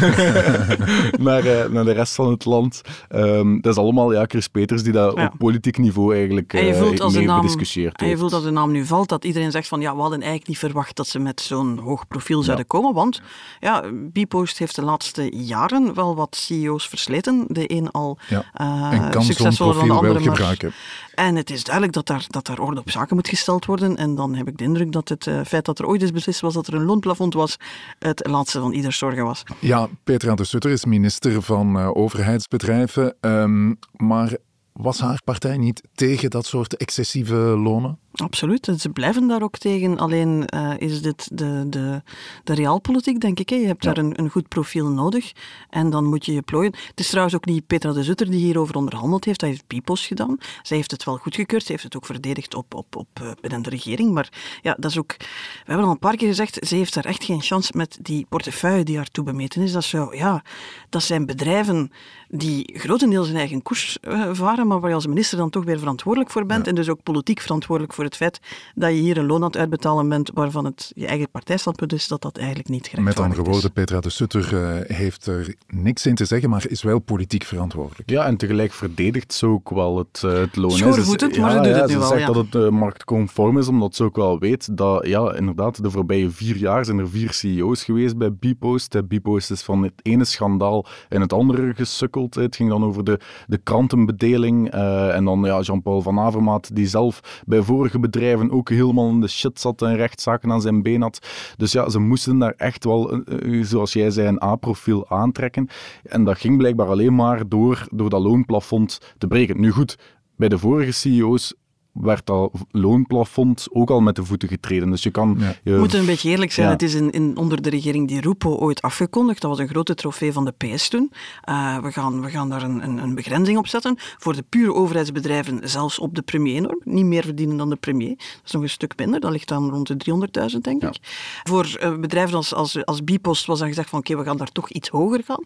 naar, 1.26 1.46
uh, 1.46 1.64
naar 1.64 1.84
de 1.84 1.92
rest 1.92 2.14
van 2.14 2.30
het 2.30 2.44
land. 2.44 2.80
Um, 3.14 3.60
dat 3.60 3.72
is 3.72 3.78
allemaal 3.78 4.12
ja, 4.12 4.24
Chris 4.26 4.48
Peters 4.48 4.82
die 4.82 4.92
dat 4.92 5.14
op 5.14 5.32
politiek 5.38 5.78
niveau 5.78 6.14
eigenlijk 6.14 6.52
uh, 6.52 6.80
mee 7.12 7.26
bediscussieerd 7.26 8.00
En 8.00 8.08
je 8.08 8.16
voelt 8.16 8.32
als 8.32 8.44
de 8.44 8.50
naam 8.50 8.70
nu 8.70 8.84
valt, 8.84 9.08
dat 9.08 9.24
iedereen 9.24 9.50
zegt 9.50 9.68
van 9.68 9.80
ja, 9.80 9.94
we 9.94 10.00
hadden 10.00 10.18
eigenlijk 10.18 10.48
niet 10.48 10.58
verwacht 10.58 10.96
dat 10.96 11.06
ze 11.06 11.18
met 11.18 11.40
zo'n 11.40 11.78
hoog 11.78 12.06
profiel 12.06 12.42
zouden 12.42 12.66
komen, 12.66 12.94
want 12.94 13.20
ja, 13.60 13.84
Bpost 14.12 14.58
heeft 14.58 14.74
de 14.74 14.82
laatste 14.82 15.36
jaren 15.36 15.94
wel 15.94 16.16
wat 16.16 16.36
CEO's 16.36 16.88
versleten. 16.88 17.44
De 17.48 17.72
een 17.72 17.90
al 17.90 18.18
ja. 18.28 18.44
uh, 18.60 19.20
succesvoller 19.20 19.74
dan 19.74 19.86
de 19.86 19.92
andere. 19.92 20.20
gebruiken. 20.20 20.72
En 21.14 21.36
het 21.36 21.50
is 21.50 21.64
duidelijk 21.64 21.94
dat 21.94 22.06
daar, 22.06 22.24
dat 22.28 22.46
daar 22.46 22.58
orde 22.58 22.80
op 22.80 22.90
zaken 22.90 23.16
moet 23.16 23.28
gesteld 23.28 23.64
worden. 23.64 23.96
En 23.96 24.14
dan 24.14 24.34
heb 24.34 24.48
ik 24.48 24.58
de 24.58 24.64
indruk 24.64 24.92
dat 24.92 25.08
het 25.08 25.26
uh, 25.26 25.40
feit 25.46 25.64
dat 25.64 25.78
er 25.78 25.86
ooit 25.86 26.02
eens 26.02 26.12
beslist 26.12 26.35
was 26.40 26.54
dat 26.54 26.66
er 26.66 26.74
een 26.74 26.84
loonplafond 26.84 27.34
was, 27.34 27.56
het 27.98 28.26
laatste 28.26 28.60
van 28.60 28.72
ieder 28.72 28.92
zorgen 28.92 29.24
was. 29.24 29.42
Ja, 29.58 29.88
Petra 30.04 30.34
de 30.34 30.44
Sutter 30.44 30.70
is 30.70 30.84
minister 30.84 31.42
van 31.42 31.76
uh, 31.76 31.90
overheidsbedrijven. 31.96 33.16
Um, 33.20 33.78
maar 33.96 34.36
was 34.72 35.00
haar 35.00 35.20
partij 35.24 35.56
niet 35.56 35.82
tegen 35.94 36.30
dat 36.30 36.46
soort 36.46 36.76
excessieve 36.76 37.34
lonen? 37.34 37.98
Absoluut, 38.22 38.68
ze 38.78 38.88
blijven 38.88 39.28
daar 39.28 39.42
ook 39.42 39.58
tegen. 39.58 39.98
Alleen 39.98 40.44
uh, 40.54 40.72
is 40.78 41.02
dit 41.02 41.28
de, 41.32 41.66
de, 41.68 42.02
de 42.44 42.54
realpolitiek, 42.54 43.20
denk 43.20 43.40
ik. 43.40 43.48
Hè. 43.48 43.56
Je 43.56 43.66
hebt 43.66 43.84
ja. 43.84 43.92
daar 43.92 44.04
een, 44.04 44.20
een 44.20 44.30
goed 44.30 44.48
profiel 44.48 44.88
nodig 44.88 45.32
en 45.70 45.90
dan 45.90 46.04
moet 46.04 46.26
je 46.26 46.32
je 46.32 46.42
plooien. 46.42 46.74
Het 46.88 47.00
is 47.00 47.08
trouwens 47.08 47.36
ook 47.36 47.44
niet 47.44 47.66
Petra 47.66 47.92
de 47.92 48.02
Zutter 48.02 48.30
die 48.30 48.40
hierover 48.40 48.76
onderhandeld 48.76 49.24
heeft. 49.24 49.40
Dat 49.40 49.48
heeft 49.48 49.66
Bipos 49.66 50.06
gedaan. 50.06 50.38
Zij 50.62 50.76
heeft 50.76 50.90
het 50.90 51.04
wel 51.04 51.16
goedgekeurd. 51.16 51.64
Ze 51.64 51.72
heeft 51.72 51.84
het 51.84 51.96
ook 51.96 52.06
verdedigd 52.06 52.54
op, 52.54 52.74
op, 52.74 52.96
op, 52.96 53.08
uh, 53.22 53.30
binnen 53.40 53.62
de 53.62 53.70
regering. 53.70 54.12
Maar 54.12 54.28
ja, 54.62 54.76
dat 54.78 54.90
is 54.90 54.98
ook... 54.98 55.14
We 55.18 55.24
hebben 55.64 55.86
al 55.86 55.92
een 55.92 55.98
paar 55.98 56.16
keer 56.16 56.28
gezegd, 56.28 56.66
ze 56.66 56.74
heeft 56.74 56.94
daar 56.94 57.04
echt 57.04 57.24
geen 57.24 57.42
chance 57.42 57.72
met 57.76 57.98
die 58.00 58.26
portefeuille 58.28 58.84
die 58.84 58.96
haar 58.96 59.10
toebemeten 59.10 59.62
is. 59.62 59.72
Dat, 59.72 59.84
zou, 59.84 60.16
ja, 60.16 60.42
dat 60.88 61.02
zijn 61.02 61.26
bedrijven 61.26 61.90
die 62.28 62.78
grotendeels 62.78 63.26
hun 63.26 63.36
eigen 63.36 63.62
koers 63.62 63.98
uh, 64.02 64.28
varen, 64.32 64.66
maar 64.66 64.80
waar 64.80 64.88
je 64.88 64.94
als 64.94 65.06
minister 65.06 65.38
dan 65.38 65.50
toch 65.50 65.64
weer 65.64 65.78
verantwoordelijk 65.78 66.30
voor 66.30 66.46
bent 66.46 66.64
ja. 66.64 66.70
en 66.70 66.74
dus 66.74 66.88
ook 66.88 67.02
politiek 67.02 67.40
verantwoordelijk 67.40 67.94
voor 67.94 68.04
het 68.06 68.16
feit 68.16 68.40
dat 68.74 68.90
je 68.90 68.96
hier 68.96 69.18
een 69.18 69.26
loon 69.26 69.40
aan 69.40 69.46
het 69.46 69.56
uitbetalen 69.56 70.08
bent 70.08 70.30
waarvan 70.34 70.64
het 70.64 70.92
je 70.94 71.06
eigen 71.06 71.30
partijstandpunt 71.30 71.92
is, 71.92 72.08
dat 72.08 72.22
dat 72.22 72.36
eigenlijk 72.36 72.68
niet 72.68 72.86
gerechtvaardigd 72.86 73.18
Met 73.18 73.38
andere 73.38 73.50
woorden, 73.50 73.72
Petra 73.72 74.00
de 74.00 74.10
Sutter 74.10 74.54
uh, 74.54 74.96
heeft 74.96 75.26
er 75.26 75.54
niks 75.66 76.06
in 76.06 76.14
te 76.14 76.24
zeggen, 76.24 76.50
maar 76.50 76.64
is 76.68 76.82
wel 76.82 76.98
politiek 76.98 77.44
verantwoordelijk. 77.44 78.10
Ja, 78.10 78.24
en 78.24 78.36
tegelijk 78.36 78.72
verdedigt 78.72 79.32
ze 79.32 79.46
ook 79.46 79.70
wel 79.70 79.98
het, 79.98 80.22
uh, 80.24 80.32
het 80.32 80.56
loon. 80.56 80.70
Schoorvoetend, 80.70 81.34
ja, 81.34 81.40
maar 81.40 81.50
ze 81.50 81.56
doet 81.56 81.66
ja, 81.66 81.72
het 81.72 81.86
nu 81.86 81.92
ze 81.92 81.98
wel. 81.98 82.08
zegt 82.08 82.20
ja. 82.20 82.26
dat 82.26 82.36
het 82.36 82.54
uh, 82.54 82.68
marktconform 82.68 83.58
is, 83.58 83.68
omdat 83.68 83.94
ze 83.94 84.04
ook 84.04 84.16
wel 84.16 84.38
weet 84.38 84.76
dat, 84.76 85.06
ja, 85.06 85.34
inderdaad, 85.34 85.82
de 85.82 85.90
voorbije 85.90 86.30
vier 86.30 86.56
jaar 86.56 86.84
zijn 86.84 86.98
er 86.98 87.08
vier 87.08 87.32
CEO's 87.32 87.84
geweest 87.84 88.16
bij 88.16 88.32
Bpost. 88.32 89.08
Bpost 89.08 89.50
is 89.50 89.62
van 89.62 89.82
het 89.82 89.92
ene 90.02 90.24
schandaal 90.24 90.86
in 91.08 91.20
het 91.20 91.32
andere 91.32 91.74
gesukkeld. 91.74 92.34
Het 92.34 92.56
ging 92.56 92.68
dan 92.68 92.84
over 92.84 93.04
de, 93.04 93.20
de 93.46 93.58
krantenbedeling 93.58 94.70
en 94.70 95.24
dan 95.24 95.42
ja, 95.44 95.60
Jean-Paul 95.60 96.02
van 96.02 96.18
Avermaat, 96.18 96.70
die 96.74 96.86
zelf 96.86 97.42
bij 97.46 97.62
vorige 97.62 97.95
bedrijven 98.00 98.50
ook 98.50 98.70
helemaal 98.70 99.08
in 99.08 99.20
de 99.20 99.28
shit 99.28 99.60
zat 99.60 99.82
en 99.82 99.96
rechtszaken 99.96 100.52
aan 100.52 100.60
zijn 100.60 100.82
been 100.82 101.02
had. 101.02 101.28
Dus 101.56 101.72
ja, 101.72 101.88
ze 101.88 101.98
moesten 101.98 102.38
daar 102.38 102.54
echt 102.56 102.84
wel, 102.84 103.22
zoals 103.62 103.92
jij 103.92 104.10
zei, 104.10 104.28
een 104.28 104.42
A-profiel 104.42 105.10
aantrekken. 105.10 105.68
En 106.02 106.24
dat 106.24 106.38
ging 106.38 106.56
blijkbaar 106.56 106.88
alleen 106.88 107.14
maar 107.14 107.48
door, 107.48 107.86
door 107.92 108.10
dat 108.10 108.22
loonplafond 108.22 109.14
te 109.18 109.26
breken. 109.26 109.60
Nu 109.60 109.70
goed, 109.70 109.98
bij 110.36 110.48
de 110.48 110.58
vorige 110.58 110.92
CEO's 110.92 111.54
werd 112.00 112.26
dat 112.26 112.50
loonplafond 112.70 113.66
ook 113.72 113.90
al 113.90 114.00
met 114.00 114.16
de 114.16 114.24
voeten 114.24 114.48
getreden. 114.48 114.90
Dus 114.90 115.02
je 115.02 115.10
kan... 115.10 115.36
Ja. 115.38 115.54
Je, 115.62 115.72
We 115.72 115.78
moeten 115.78 115.98
een 115.98 116.06
beetje 116.06 116.30
eerlijk 116.30 116.52
zijn. 116.52 116.66
Ja. 116.66 116.72
Het 116.72 116.82
is 116.82 116.94
in, 116.94 117.10
in, 117.10 117.36
onder 117.36 117.62
de 117.62 117.70
regering 117.70 118.08
die 118.08 118.20
Rupo 118.20 118.54
ooit 118.56 118.82
afgekondigd. 118.82 119.40
Dat 119.40 119.50
was 119.50 119.60
een 119.60 119.68
grote 119.68 119.94
trofee 119.94 120.32
van 120.32 120.44
de 120.44 120.52
PS 120.52 120.88
toen. 120.88 121.12
Uh, 121.48 121.78
we, 121.78 121.92
gaan, 121.92 122.20
we 122.22 122.30
gaan 122.30 122.48
daar 122.48 122.62
een, 122.62 122.82
een, 122.82 122.98
een, 122.98 123.14
begrenzing 123.14 123.58
op 123.58 123.66
zetten. 123.66 123.94
Voor 123.98 124.34
de 124.36 124.44
pure 124.48 124.74
overheidsbedrijven 124.74 125.68
zelfs 125.68 125.98
op 125.98 126.14
de 126.14 126.22
premiernorm. 126.22 126.80
Niet 126.84 127.04
meer 127.04 127.22
verdienen 127.24 127.56
dan 127.56 127.68
de 127.68 127.76
premier. 127.76 128.16
Dat 128.16 128.40
is 128.44 128.50
nog 128.52 128.62
een 128.62 128.68
stuk 128.68 128.92
minder. 128.96 129.20
Dat 129.20 129.30
ligt 129.30 129.48
dan 129.48 129.70
rond 129.70 129.86
de 129.86 130.50
300.000, 130.54 130.58
denk 130.60 130.82
Ja. 130.82 130.88
ik. 130.88 130.96
Voor 131.44 131.78
uh, 131.82 131.96
bedrijven 131.98 132.36
als, 132.36 132.54
als, 132.54 132.84
als 132.84 133.04
Bipost 133.04 133.46
was 133.46 133.58
dan 133.58 133.68
gezegd 133.68 133.88
van 133.88 133.98
oké, 133.98 134.10
okay, 134.10 134.22
we 134.22 134.28
gaan 134.28 134.38
daar 134.38 134.52
toch 134.52 134.70
iets 134.70 134.88
hoger 134.88 135.22
gaan. 135.24 135.44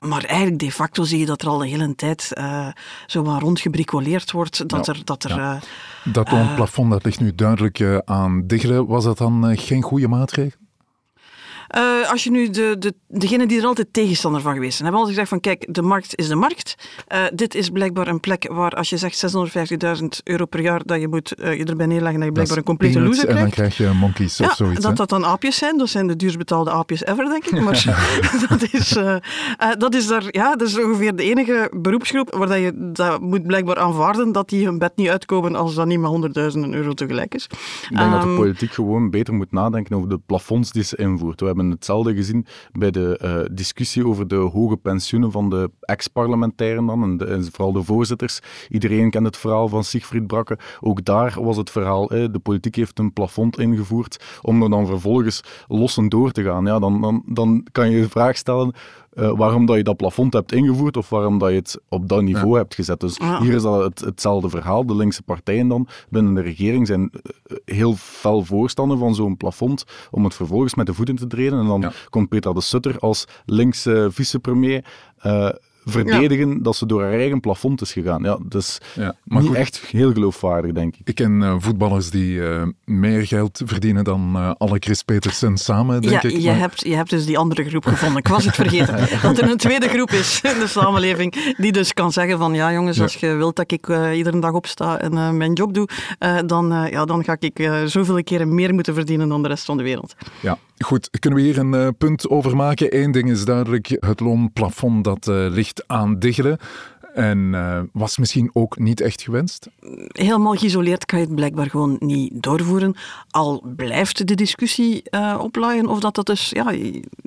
Maar 0.00 0.24
eigenlijk 0.24 0.58
de 0.58 0.72
facto 0.72 1.02
zie 1.04 1.18
je 1.18 1.26
dat 1.26 1.42
er 1.42 1.48
al 1.48 1.58
de 1.58 1.68
hele 1.68 1.94
tijd 1.94 2.30
uh, 2.38 2.68
zo 3.06 3.22
maar 3.22 3.40
rondgebricoleerd 3.40 4.32
wordt. 4.32 4.68
Dat 4.68 4.86
Ja. 4.86 4.92
er... 4.92 5.04
Dat 5.04 5.24
er 5.24 5.30
Ja. 5.36 5.60
Dat 6.04 6.30
loonplafond 6.30 6.90
dat 6.90 7.04
ligt 7.04 7.20
nu 7.20 7.34
duidelijk 7.34 7.78
uh, 7.78 7.98
aan 8.04 8.46
diggelen. 8.46 8.86
Was 8.86 9.04
dat 9.04 9.18
dan 9.18 9.50
uh, 9.50 9.58
geen 9.58 9.82
goede 9.82 10.08
maatregel? 10.08 10.58
Uh, 11.76 12.10
als 12.10 12.24
je 12.24 12.30
nu 12.30 12.50
de, 12.50 12.76
de, 12.78 12.94
degene 13.08 13.46
die 13.46 13.60
er 13.60 13.66
altijd 13.66 13.92
tegenstander 13.92 14.40
van 14.40 14.54
geweest 14.54 14.76
zijn, 14.76 14.82
hebben 14.82 15.00
altijd 15.00 15.18
gezegd 15.18 15.28
van 15.28 15.40
kijk, 15.40 15.74
de 15.74 15.82
markt 15.82 16.16
is 16.16 16.28
de 16.28 16.34
markt. 16.34 16.74
Uh, 17.12 17.24
dit 17.34 17.54
is 17.54 17.70
blijkbaar 17.70 18.08
een 18.08 18.20
plek 18.20 18.48
waar 18.52 18.72
als 18.72 18.90
je 18.90 18.96
zegt 18.96 19.24
650.000 20.00 20.06
euro 20.24 20.44
per 20.44 20.60
jaar 20.60 20.80
dat 20.84 21.00
je 21.00 21.08
moet 21.08 21.34
uh, 21.38 21.58
je 21.58 21.64
erbij 21.64 21.86
neerleggen 21.86 22.18
dat 22.18 22.28
je 22.28 22.32
blijkbaar 22.32 22.56
een 22.56 22.64
complete 22.64 23.00
loser 23.00 23.28
En 23.28 23.34
krijgt. 23.34 23.40
dan 23.40 23.50
krijg 23.50 23.76
je 23.76 23.98
monkeys 23.98 24.36
ja, 24.36 24.46
of 24.46 24.54
zoiets. 24.54 24.80
dat 24.80 24.90
hè? 24.90 24.96
dat 24.96 25.08
dan 25.08 25.24
aapjes 25.24 25.56
zijn. 25.56 25.78
Dat 25.78 25.88
zijn 25.88 26.06
de 26.06 26.16
duurst 26.16 26.38
betaalde 26.38 26.70
aapjes 26.70 27.04
ever, 27.04 27.24
denk 27.24 27.46
ik. 27.46 27.60
Maar 27.60 27.84
dat, 28.48 28.72
is, 28.72 28.98
dat, 29.78 29.94
is 29.94 30.06
daar, 30.06 30.24
ja, 30.26 30.56
dat 30.56 30.68
is 30.68 30.78
ongeveer 30.78 31.16
de 31.16 31.22
enige 31.22 31.70
beroepsgroep 31.76 32.34
waar 32.34 32.48
dat 32.48 32.58
je 32.58 32.72
dat 32.92 33.20
moet 33.20 33.46
blijkbaar 33.46 33.76
aanvaarden 33.76 34.32
dat 34.32 34.48
die 34.48 34.64
hun 34.64 34.78
bed 34.78 34.92
niet 34.96 35.08
uitkomen 35.08 35.54
als 35.54 35.74
dat 35.74 35.86
niet 35.86 36.00
met 36.00 36.10
honderdduizenden 36.10 36.74
euro 36.74 36.92
tegelijk 36.92 37.34
is. 37.34 37.44
Ik 37.90 37.96
denk 37.96 38.00
um, 38.00 38.10
dat 38.10 38.22
de 38.22 38.34
politiek 38.34 38.72
gewoon 38.72 39.10
beter 39.10 39.34
moet 39.34 39.52
nadenken 39.52 39.96
over 39.96 40.08
de 40.08 40.20
plafonds 40.26 40.72
die 40.72 40.82
ze 40.82 40.96
invoert. 40.96 41.40
We 41.40 41.46
hebben 41.46 41.59
hetzelfde 41.64 42.14
gezien 42.14 42.46
bij 42.72 42.90
de 42.90 43.20
uh, 43.24 43.56
discussie 43.56 44.06
over 44.06 44.28
de 44.28 44.34
hoge 44.34 44.76
pensioenen 44.76 45.32
van 45.32 45.50
de 45.50 45.70
ex-parlementairen 45.80 46.86
dan, 46.86 47.20
en, 47.20 47.48
vooral 47.52 47.72
de 47.72 47.82
voorzitters. 47.82 48.40
Iedereen 48.68 49.10
kent 49.10 49.26
het 49.26 49.36
verhaal 49.36 49.68
van 49.68 49.84
Siegfried 49.84 50.26
Brakke. 50.26 50.58
Ook 50.80 51.04
daar 51.04 51.36
was 51.42 51.56
het 51.56 51.70
verhaal, 51.70 52.08
hè, 52.08 52.30
de 52.30 52.38
politiek 52.38 52.74
heeft 52.74 52.98
een 52.98 53.12
plafond 53.12 53.58
ingevoerd 53.58 54.38
om 54.42 54.62
er 54.62 54.70
dan 54.70 54.86
vervolgens 54.86 55.40
lossend 55.68 56.10
door 56.10 56.32
te 56.32 56.42
gaan. 56.42 56.64
Ja, 56.64 56.78
dan, 56.78 57.00
dan, 57.00 57.22
dan 57.26 57.66
kan 57.72 57.90
je 57.90 58.00
de 58.00 58.08
vraag 58.08 58.36
stellen 58.36 58.74
uh, 59.14 59.32
waarom 59.36 59.66
dat 59.66 59.76
je 59.76 59.82
dat 59.82 59.96
plafond 59.96 60.32
hebt 60.32 60.52
ingevoerd 60.52 60.96
of 60.96 61.08
waarom 61.08 61.38
dat 61.38 61.50
je 61.50 61.56
het 61.56 61.80
op 61.88 62.08
dat 62.08 62.22
niveau 62.22 62.52
ja. 62.52 62.58
hebt 62.58 62.74
gezet. 62.74 63.00
Dus 63.00 63.18
hier 63.40 63.54
is 63.54 63.62
dat 63.62 63.82
het, 63.82 64.00
hetzelfde 64.00 64.48
verhaal. 64.48 64.86
De 64.86 64.96
linkse 64.96 65.22
partijen 65.22 65.68
dan 65.68 65.88
binnen 66.08 66.34
de 66.34 66.40
regering 66.40 66.86
zijn 66.86 67.10
uh, 67.12 67.56
heel 67.64 67.94
fel 67.96 68.44
voorstander 68.44 68.98
van 68.98 69.14
zo'n 69.14 69.36
plafond 69.36 69.84
om 70.10 70.24
het 70.24 70.34
vervolgens 70.34 70.74
met 70.74 70.86
de 70.86 70.94
voeten 70.94 71.16
te 71.16 71.26
treden. 71.26 71.58
En 71.58 71.66
dan 71.66 71.80
ja. 71.80 71.92
komt 72.10 72.28
Petra 72.28 72.52
de 72.52 72.60
Sutter 72.60 72.98
als 72.98 73.24
linkse 73.44 74.08
vicepremier 74.10 74.84
uh, 75.26 75.48
verdedigen 75.84 76.48
ja. 76.48 76.58
dat 76.60 76.76
ze 76.76 76.86
door 76.86 77.02
haar 77.02 77.12
eigen 77.12 77.40
plafond 77.40 77.80
is 77.80 77.92
gegaan. 77.92 78.22
Ja, 78.22 78.38
dus 78.48 78.78
ja, 78.94 79.14
maar 79.24 79.40
niet 79.40 79.48
goed, 79.48 79.58
echt 79.58 79.78
heel 79.78 80.12
geloofwaardig, 80.12 80.72
denk 80.72 80.94
ik. 80.94 81.08
Ik 81.08 81.14
ken 81.14 81.40
uh, 81.40 81.54
voetballers 81.58 82.10
die 82.10 82.34
uh, 82.34 82.62
meer 82.84 83.26
geld 83.26 83.62
verdienen 83.64 84.04
dan 84.04 84.32
uh, 84.36 84.50
alle 84.58 84.76
Chris 84.78 85.02
Petersen 85.02 85.56
samen, 85.56 86.00
denk 86.00 86.22
ja, 86.22 86.28
ik. 86.28 86.36
Je, 86.36 86.46
maar... 86.46 86.58
hebt, 86.58 86.84
je 86.84 86.94
hebt 86.94 87.10
dus 87.10 87.26
die 87.26 87.38
andere 87.38 87.64
groep 87.64 87.84
gevonden. 87.84 88.18
Ik 88.18 88.28
was 88.28 88.44
het 88.44 88.54
vergeten. 88.54 88.96
dat 89.22 89.38
er 89.38 89.50
een 89.50 89.56
tweede 89.56 89.88
groep 89.88 90.10
is 90.10 90.40
in 90.40 90.58
de 90.58 90.66
samenleving 90.66 91.54
die 91.56 91.72
dus 91.72 91.94
kan 91.94 92.12
zeggen 92.12 92.38
van 92.38 92.54
ja 92.54 92.72
jongens, 92.72 92.96
ja. 92.96 93.02
als 93.02 93.14
je 93.14 93.34
wilt 93.34 93.56
dat 93.56 93.72
ik 93.72 93.88
uh, 93.88 94.16
iedere 94.16 94.38
dag 94.38 94.52
opsta 94.52 95.00
en 95.00 95.12
uh, 95.12 95.30
mijn 95.30 95.52
job 95.52 95.74
doe, 95.74 95.88
uh, 96.18 96.38
dan, 96.46 96.88
ja, 96.90 97.04
dan 97.04 97.24
ga 97.24 97.36
ik 97.38 97.58
uh, 97.58 97.84
zoveel 97.84 98.22
keren 98.22 98.54
meer 98.54 98.74
moeten 98.74 98.94
verdienen 98.94 99.28
dan 99.28 99.42
de 99.42 99.48
rest 99.48 99.64
van 99.64 99.76
de 99.76 99.82
wereld. 99.82 100.14
Ja, 100.40 100.58
goed. 100.78 101.10
Kunnen 101.18 101.38
we 101.38 101.44
hier 101.44 101.58
een 101.58 101.72
uh, 101.72 101.88
punt 101.98 102.28
over 102.28 102.56
maken? 102.56 103.00
Eén 103.00 103.12
ding 103.12 103.30
is 103.30 103.44
duidelijk, 103.44 103.96
het 104.00 104.20
loonplafond 104.20 105.04
dat 105.04 105.26
uh, 105.28 105.34
aan 105.86 106.18
diggelen. 106.18 106.58
En 107.14 107.38
uh, 107.38 107.80
was 107.92 108.18
misschien 108.18 108.50
ook 108.52 108.78
niet 108.78 109.00
echt 109.00 109.22
gewenst? 109.22 109.68
Helemaal 110.06 110.54
geïsoleerd 110.54 111.04
kan 111.04 111.18
je 111.18 111.24
het 111.24 111.34
blijkbaar 111.34 111.70
gewoon 111.70 111.96
niet 111.98 112.42
doorvoeren. 112.42 112.96
Al 113.30 113.62
blijft 113.76 114.26
de 114.26 114.34
discussie 114.34 115.02
uh, 115.10 115.38
oplaaien 115.40 115.86
of 115.86 116.00
dat 116.00 116.14
dat 116.14 116.26
dus... 116.26 116.50
Ja, 116.50 116.72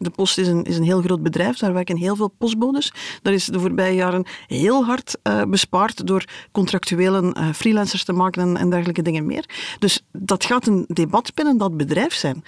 de 0.04 0.10
Post 0.10 0.38
is 0.38 0.48
een, 0.48 0.63
is 0.63 0.78
een 0.78 0.84
heel 0.84 1.02
groot 1.02 1.24
bedrijf, 1.24 1.58
daar 1.58 1.74
werken 1.74 1.98
heel 1.98 2.16
veel 2.16 2.34
postbodes. 2.38 2.94
Daar 3.22 3.34
is 3.34 3.46
de 3.46 3.60
voorbije 3.60 3.96
jaren 3.96 4.26
heel 4.48 4.86
hard 4.86 5.18
uh, 5.24 5.42
bespaard 5.44 6.08
door 6.08 6.24
contractuele 6.52 7.36
freelancers 7.54 8.04
te 8.04 8.13
maken 8.13 8.42
en, 8.42 8.58
en 8.58 8.70
dergelijke 8.70 9.02
dingen 9.02 9.26
meer. 9.26 9.46
Dus 9.80 10.06
dat 10.12 10.46
gaat 10.46 10.68
een 10.68 10.86
debat 10.88 11.34
binnen 11.34 11.58
dat 11.58 11.78
bedrijf 11.78 12.13
zijn. 12.13 12.44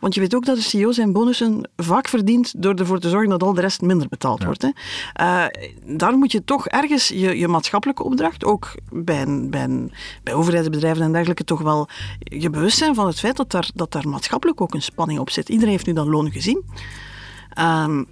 Want 0.00 0.14
je 0.14 0.20
weet 0.20 0.34
ook 0.34 0.44
dat 0.44 0.56
de 0.56 0.62
CEO 0.62 0.92
zijn 0.92 1.12
bonussen 1.12 1.70
vaak 1.76 2.08
verdient 2.08 2.62
door 2.62 2.74
ervoor 2.74 2.98
te 2.98 3.08
zorgen 3.08 3.30
dat 3.30 3.42
al 3.42 3.54
de 3.54 3.60
rest 3.60 3.80
minder 3.80 4.08
betaald 4.08 4.40
ja. 4.40 4.46
wordt. 4.46 4.62
Hè. 4.62 4.70
Uh, 5.20 5.96
daar 5.96 6.18
moet 6.18 6.32
je 6.32 6.44
toch 6.44 6.68
ergens 6.68 7.08
je, 7.08 7.38
je 7.38 7.48
maatschappelijke 7.48 8.02
opdracht, 8.02 8.44
ook 8.44 8.74
bij, 8.92 9.22
een, 9.22 9.50
bij, 9.50 9.64
een, 9.64 9.92
bij 10.22 10.34
overheidsbedrijven 10.34 11.02
en 11.02 11.12
dergelijke, 11.12 11.44
toch 11.44 11.60
wel 11.60 11.88
je 12.18 12.50
bewust 12.50 12.78
zijn 12.78 12.94
van 12.94 13.06
het 13.06 13.18
feit 13.18 13.36
dat 13.36 13.50
daar, 13.50 13.70
dat 13.74 13.92
daar 13.92 14.08
maatschappelijk 14.08 14.60
ook 14.60 14.74
een 14.74 14.82
spanning 14.82 15.18
op 15.18 15.30
zit. 15.30 15.48
Iedereen 15.48 15.72
heeft 15.72 15.86
nu 15.86 15.92
dat 15.92 16.06
loon 16.06 16.30
gezien. 16.30 16.64
Um, 17.58 18.06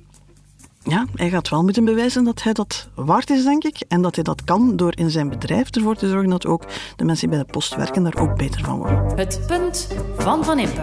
ja, 0.88 1.06
hij 1.14 1.30
gaat 1.30 1.48
wel 1.48 1.62
moeten 1.62 1.84
bewijzen 1.84 2.24
dat 2.24 2.42
hij 2.42 2.52
dat 2.52 2.88
waard 2.94 3.30
is, 3.30 3.44
denk 3.44 3.64
ik. 3.64 3.84
En 3.88 4.02
dat 4.02 4.14
hij 4.14 4.24
dat 4.24 4.44
kan 4.44 4.76
door 4.76 4.96
in 4.96 5.10
zijn 5.10 5.28
bedrijf 5.28 5.70
ervoor 5.70 5.96
te 5.96 6.08
zorgen 6.08 6.30
dat 6.30 6.46
ook 6.46 6.62
de 6.96 7.04
mensen 7.04 7.28
die 7.28 7.36
bij 7.36 7.46
de 7.46 7.52
post 7.52 7.76
werken 7.76 8.02
daar 8.02 8.16
ook 8.16 8.36
beter 8.36 8.64
van 8.64 8.78
worden. 8.78 9.16
Het 9.16 9.40
punt 9.46 9.88
van 10.16 10.44
Van 10.44 10.58
Impe. 10.58 10.82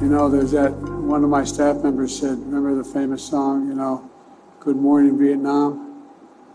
You 0.00 0.08
know, 0.08 0.30
there's 0.30 0.50
that 0.50 0.72
one 1.06 1.24
of 1.24 1.30
my 1.30 1.44
staff 1.44 1.82
members 1.82 2.16
said, 2.16 2.38
remember 2.50 2.82
the 2.82 2.88
famous 2.90 3.26
song, 3.26 3.66
you 3.66 3.74
know, 3.74 4.00
Good 4.58 4.76
Morning 4.76 5.18
Vietnam? 5.18 5.89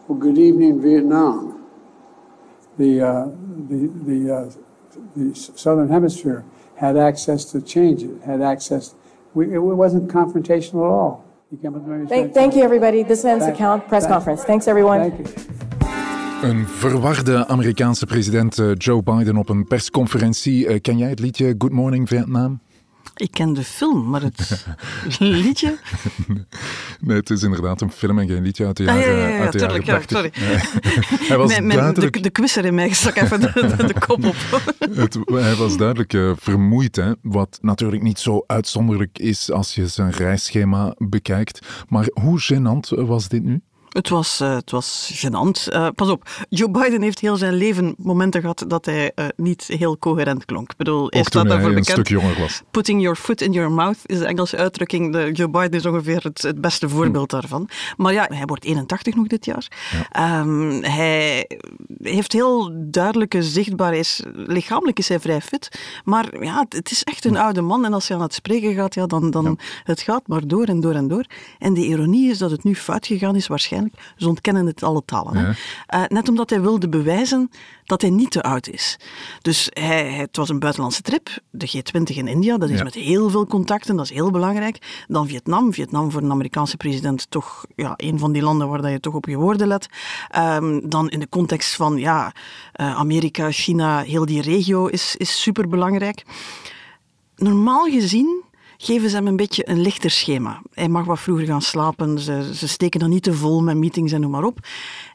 Well, 0.07 0.19
good 0.19 0.37
evening 0.37 0.81
Vietnam. 0.81 1.63
The, 2.77 3.01
uh, 3.01 3.25
the, 3.69 3.89
the, 4.05 4.35
uh, 4.35 4.51
the 5.15 5.33
Southern 5.33 5.89
Hemisphere 5.89 6.43
had 6.75 6.97
access 6.97 7.45
to 7.51 7.61
change 7.61 8.03
it, 8.03 8.21
had 8.23 8.41
access. 8.41 8.93
We, 9.33 9.53
it 9.53 9.59
wasn't 9.59 10.07
confrontational 10.11 10.85
at 10.85 10.91
all. 10.91 11.23
You 11.51 11.71
many 11.71 12.05
Thank, 12.07 12.33
thank 12.33 12.53
you, 12.55 12.63
everybody. 12.63 13.03
This 13.03 13.23
ends 13.23 13.45
the 13.45 13.51
Thank- 13.51 13.57
count 13.57 13.87
press 13.87 14.03
thank- 14.03 14.13
conference. 14.13 14.43
Thanks, 14.43 14.67
everyone. 14.67 14.99
Thank 14.99 15.27
you. 15.27 15.53
Een 16.43 16.67
verwarde 16.67 17.47
Amerikaanse 17.47 18.05
president 18.05 18.59
eh, 18.59 18.71
Joe 18.77 19.03
Biden 19.03 19.37
op 19.37 19.49
een 19.49 19.67
persconferentie. 19.67 20.67
Eh, 20.67 20.81
ken 20.81 20.97
jij 20.97 21.09
het 21.09 21.19
liedje 21.19 21.55
Good 21.57 21.71
Morning 21.71 22.07
Vietnam? 22.07 22.59
Ik 23.15 23.31
ken 23.31 23.53
de 23.53 23.63
film, 23.63 24.09
maar 24.09 24.21
het 24.21 24.65
liedje... 25.19 25.77
Nee, 26.99 27.17
het 27.17 27.29
is 27.29 27.43
inderdaad 27.43 27.81
een 27.81 27.91
film 27.91 28.19
en 28.19 28.27
geen 28.27 28.43
liedje 28.43 28.65
uit 28.65 28.77
de 28.77 28.89
Ah, 28.89 28.99
jaren, 28.99 29.13
ja, 29.17 29.27
ja, 29.27 29.27
ja, 29.27 29.35
jaren 29.37 29.51
tuurlijk, 29.51 29.85
ja, 29.85 29.97
30. 29.97 30.09
sorry. 30.17 30.31
Hij 31.27 31.37
was 31.37 31.49
Mijn- 31.49 31.67
mijn- 31.67 31.79
duidelijk... 31.79 32.13
de, 32.13 32.19
de 32.19 32.29
quizzer 32.29 32.65
in 32.65 32.75
mij 32.75 32.93
stak 32.93 33.15
even 33.15 33.39
de, 33.41 33.51
de, 33.77 33.85
de 33.85 33.99
kop 33.99 34.25
op. 34.25 34.35
Het, 34.95 35.17
hij 35.25 35.55
was 35.55 35.77
duidelijk 35.77 36.13
eh, 36.13 36.31
vermoeid, 36.35 36.95
hè? 36.95 37.11
wat 37.21 37.59
natuurlijk 37.61 38.01
niet 38.01 38.19
zo 38.19 38.43
uitzonderlijk 38.47 39.19
is 39.19 39.51
als 39.51 39.75
je 39.75 39.87
zijn 39.87 40.11
reisschema 40.11 40.93
bekijkt. 40.97 41.59
Maar 41.89 42.07
hoe 42.13 42.41
gênant 42.53 43.05
was 43.05 43.27
dit 43.27 43.43
nu? 43.43 43.61
Het 43.95 44.10
was, 44.10 44.39
eh, 44.39 44.55
het 44.55 44.71
was 44.71 45.12
gênant. 45.25 45.67
Eh, 45.71 45.88
pas 45.95 46.10
op, 46.10 46.45
Joe 46.49 46.71
Biden 46.71 47.01
heeft 47.01 47.19
heel 47.19 47.36
zijn 47.36 47.53
leven 47.53 47.95
momenten 47.97 48.41
gehad 48.41 48.63
dat 48.67 48.86
hij 48.86 49.12
eh, 49.15 49.25
niet 49.36 49.63
heel 49.67 49.97
coherent 49.97 50.45
klonk. 50.45 50.71
Ik 50.71 50.77
bedoel, 50.77 51.08
staat 51.10 51.34
hij 51.34 51.43
daarvoor 51.43 51.69
een 51.69 51.75
bekend. 51.75 51.88
stuk 52.08 52.08
jonger 52.08 52.39
was. 52.39 52.62
Putting 52.71 53.01
your 53.01 53.15
foot 53.17 53.41
in 53.41 53.51
your 53.51 53.71
mouth 53.71 53.97
is 54.05 54.19
de 54.19 54.25
Engelse 54.25 54.58
uitdrukking. 54.58 55.12
De 55.12 55.31
Joe 55.31 55.49
Biden 55.49 55.71
is 55.71 55.86
ongeveer 55.86 56.23
het, 56.23 56.41
het 56.41 56.62
beste 56.62 56.89
voorbeeld 56.89 57.31
Hm. 57.31 57.39
daarvan. 57.39 57.69
Maar 57.97 58.13
ja, 58.13 58.25
hij 58.34 58.45
wordt 58.45 58.63
81 58.63 59.15
nog 59.15 59.27
dit 59.27 59.45
jaar. 59.45 59.67
Ehm, 60.12 60.81
hij 60.81 61.49
heeft 62.01 62.31
heel 62.34 62.71
duidelijke 62.75 63.43
zichtbaar 63.43 63.93
is. 63.93 64.21
Lichamelijk 64.34 64.99
is 64.99 65.08
hij 65.08 65.19
vrij 65.19 65.41
fit. 65.41 65.79
Maar 66.03 66.43
ja, 66.43 66.60
het, 66.60 66.73
het 66.73 66.91
is 66.91 67.03
echt 67.03 67.25
een 67.25 67.38
oude 67.38 67.62
man. 67.62 67.86
En 67.86 67.93
als 67.93 68.08
hij 68.08 68.17
aan 68.17 68.23
het 68.23 68.34
spreken 68.34 68.73
gaat, 68.73 68.93
ja, 68.93 69.05
dan, 69.05 69.31
dan 69.31 69.60
het 69.84 70.01
gaat 70.01 70.27
maar 70.27 70.47
door 70.47 70.65
en 70.65 70.79
door 70.79 70.93
en 70.93 71.08
door. 71.08 71.25
En 71.60 71.73
de 71.73 71.86
ironie 71.86 72.29
is 72.29 72.38
dat 72.38 72.51
het 72.51 72.63
nu 72.63 72.75
fout 72.75 73.08
gegaan 73.08 73.36
is, 73.36 73.47
waarschijnlijk. 73.47 73.84
Ze 74.17 74.27
ontkennen 74.27 74.65
het 74.65 74.83
alle 74.83 75.01
talen. 75.05 75.39
Ja. 75.41 75.53
Eh, 75.87 76.07
net 76.07 76.29
omdat 76.29 76.49
hij 76.49 76.61
wilde 76.61 76.89
bewijzen 76.89 77.49
dat 77.83 78.01
hij 78.01 78.09
niet 78.09 78.31
te 78.31 78.43
oud 78.43 78.67
is. 78.69 78.99
Dus 79.41 79.69
hij, 79.73 80.11
het 80.11 80.37
was 80.37 80.49
een 80.49 80.59
buitenlandse 80.59 81.01
trip, 81.01 81.29
de 81.49 81.67
G20 81.67 82.15
in 82.15 82.27
India, 82.27 82.57
dat 82.57 82.69
is 82.69 82.77
Ja. 82.77 82.83
met 82.83 82.93
heel 82.93 83.29
veel 83.29 83.47
contacten, 83.47 83.95
dat 83.95 84.05
is 84.05 84.11
heel 84.11 84.31
belangrijk. 84.31 85.03
Dan 85.07 85.27
Vietnam, 85.27 85.73
Vietnam 85.73 86.11
voor 86.11 86.21
een 86.21 86.31
Amerikaanse 86.31 86.77
president 86.77 87.25
toch 87.29 87.65
ja, 87.75 87.93
een 87.95 88.19
van 88.19 88.31
die 88.31 88.41
landen 88.41 88.69
waar 88.69 88.81
dat 88.81 88.91
je 88.91 88.99
toch 88.99 89.13
op 89.13 89.25
je 89.25 89.37
woorden 89.37 89.67
let. 89.67 89.87
Ehm, 90.29 90.79
dan 90.89 91.09
in 91.09 91.19
de 91.19 91.29
context 91.29 91.75
van 91.75 91.97
ja, 91.97 92.31
eh, 92.71 92.95
Amerika, 92.95 93.51
China, 93.51 94.01
heel 94.01 94.25
die 94.25 94.41
regio 94.41 94.85
is, 94.85 95.15
is 95.15 95.41
superbelangrijk. 95.41 96.23
Normaal 97.35 97.85
gezien 97.85 98.43
geven 98.77 99.09
ze 99.09 99.15
hem 99.15 99.27
een 99.27 99.35
beetje 99.35 99.69
een 99.69 99.81
lichter 99.81 100.11
schema. 100.11 100.61
Hij 100.73 100.88
mag 100.88 101.05
wat 101.05 101.19
vroeger 101.19 101.45
gaan 101.45 101.61
slapen, 101.61 102.19
ze, 102.19 102.51
ze 102.53 102.67
steken 102.67 102.99
dan 102.99 103.09
niet 103.09 103.23
te 103.23 103.33
vol 103.33 103.61
met 103.61 103.77
meetings 103.77 104.11
en 104.11 104.21
noem 104.21 104.31
maar 104.31 104.43
op. 104.43 104.59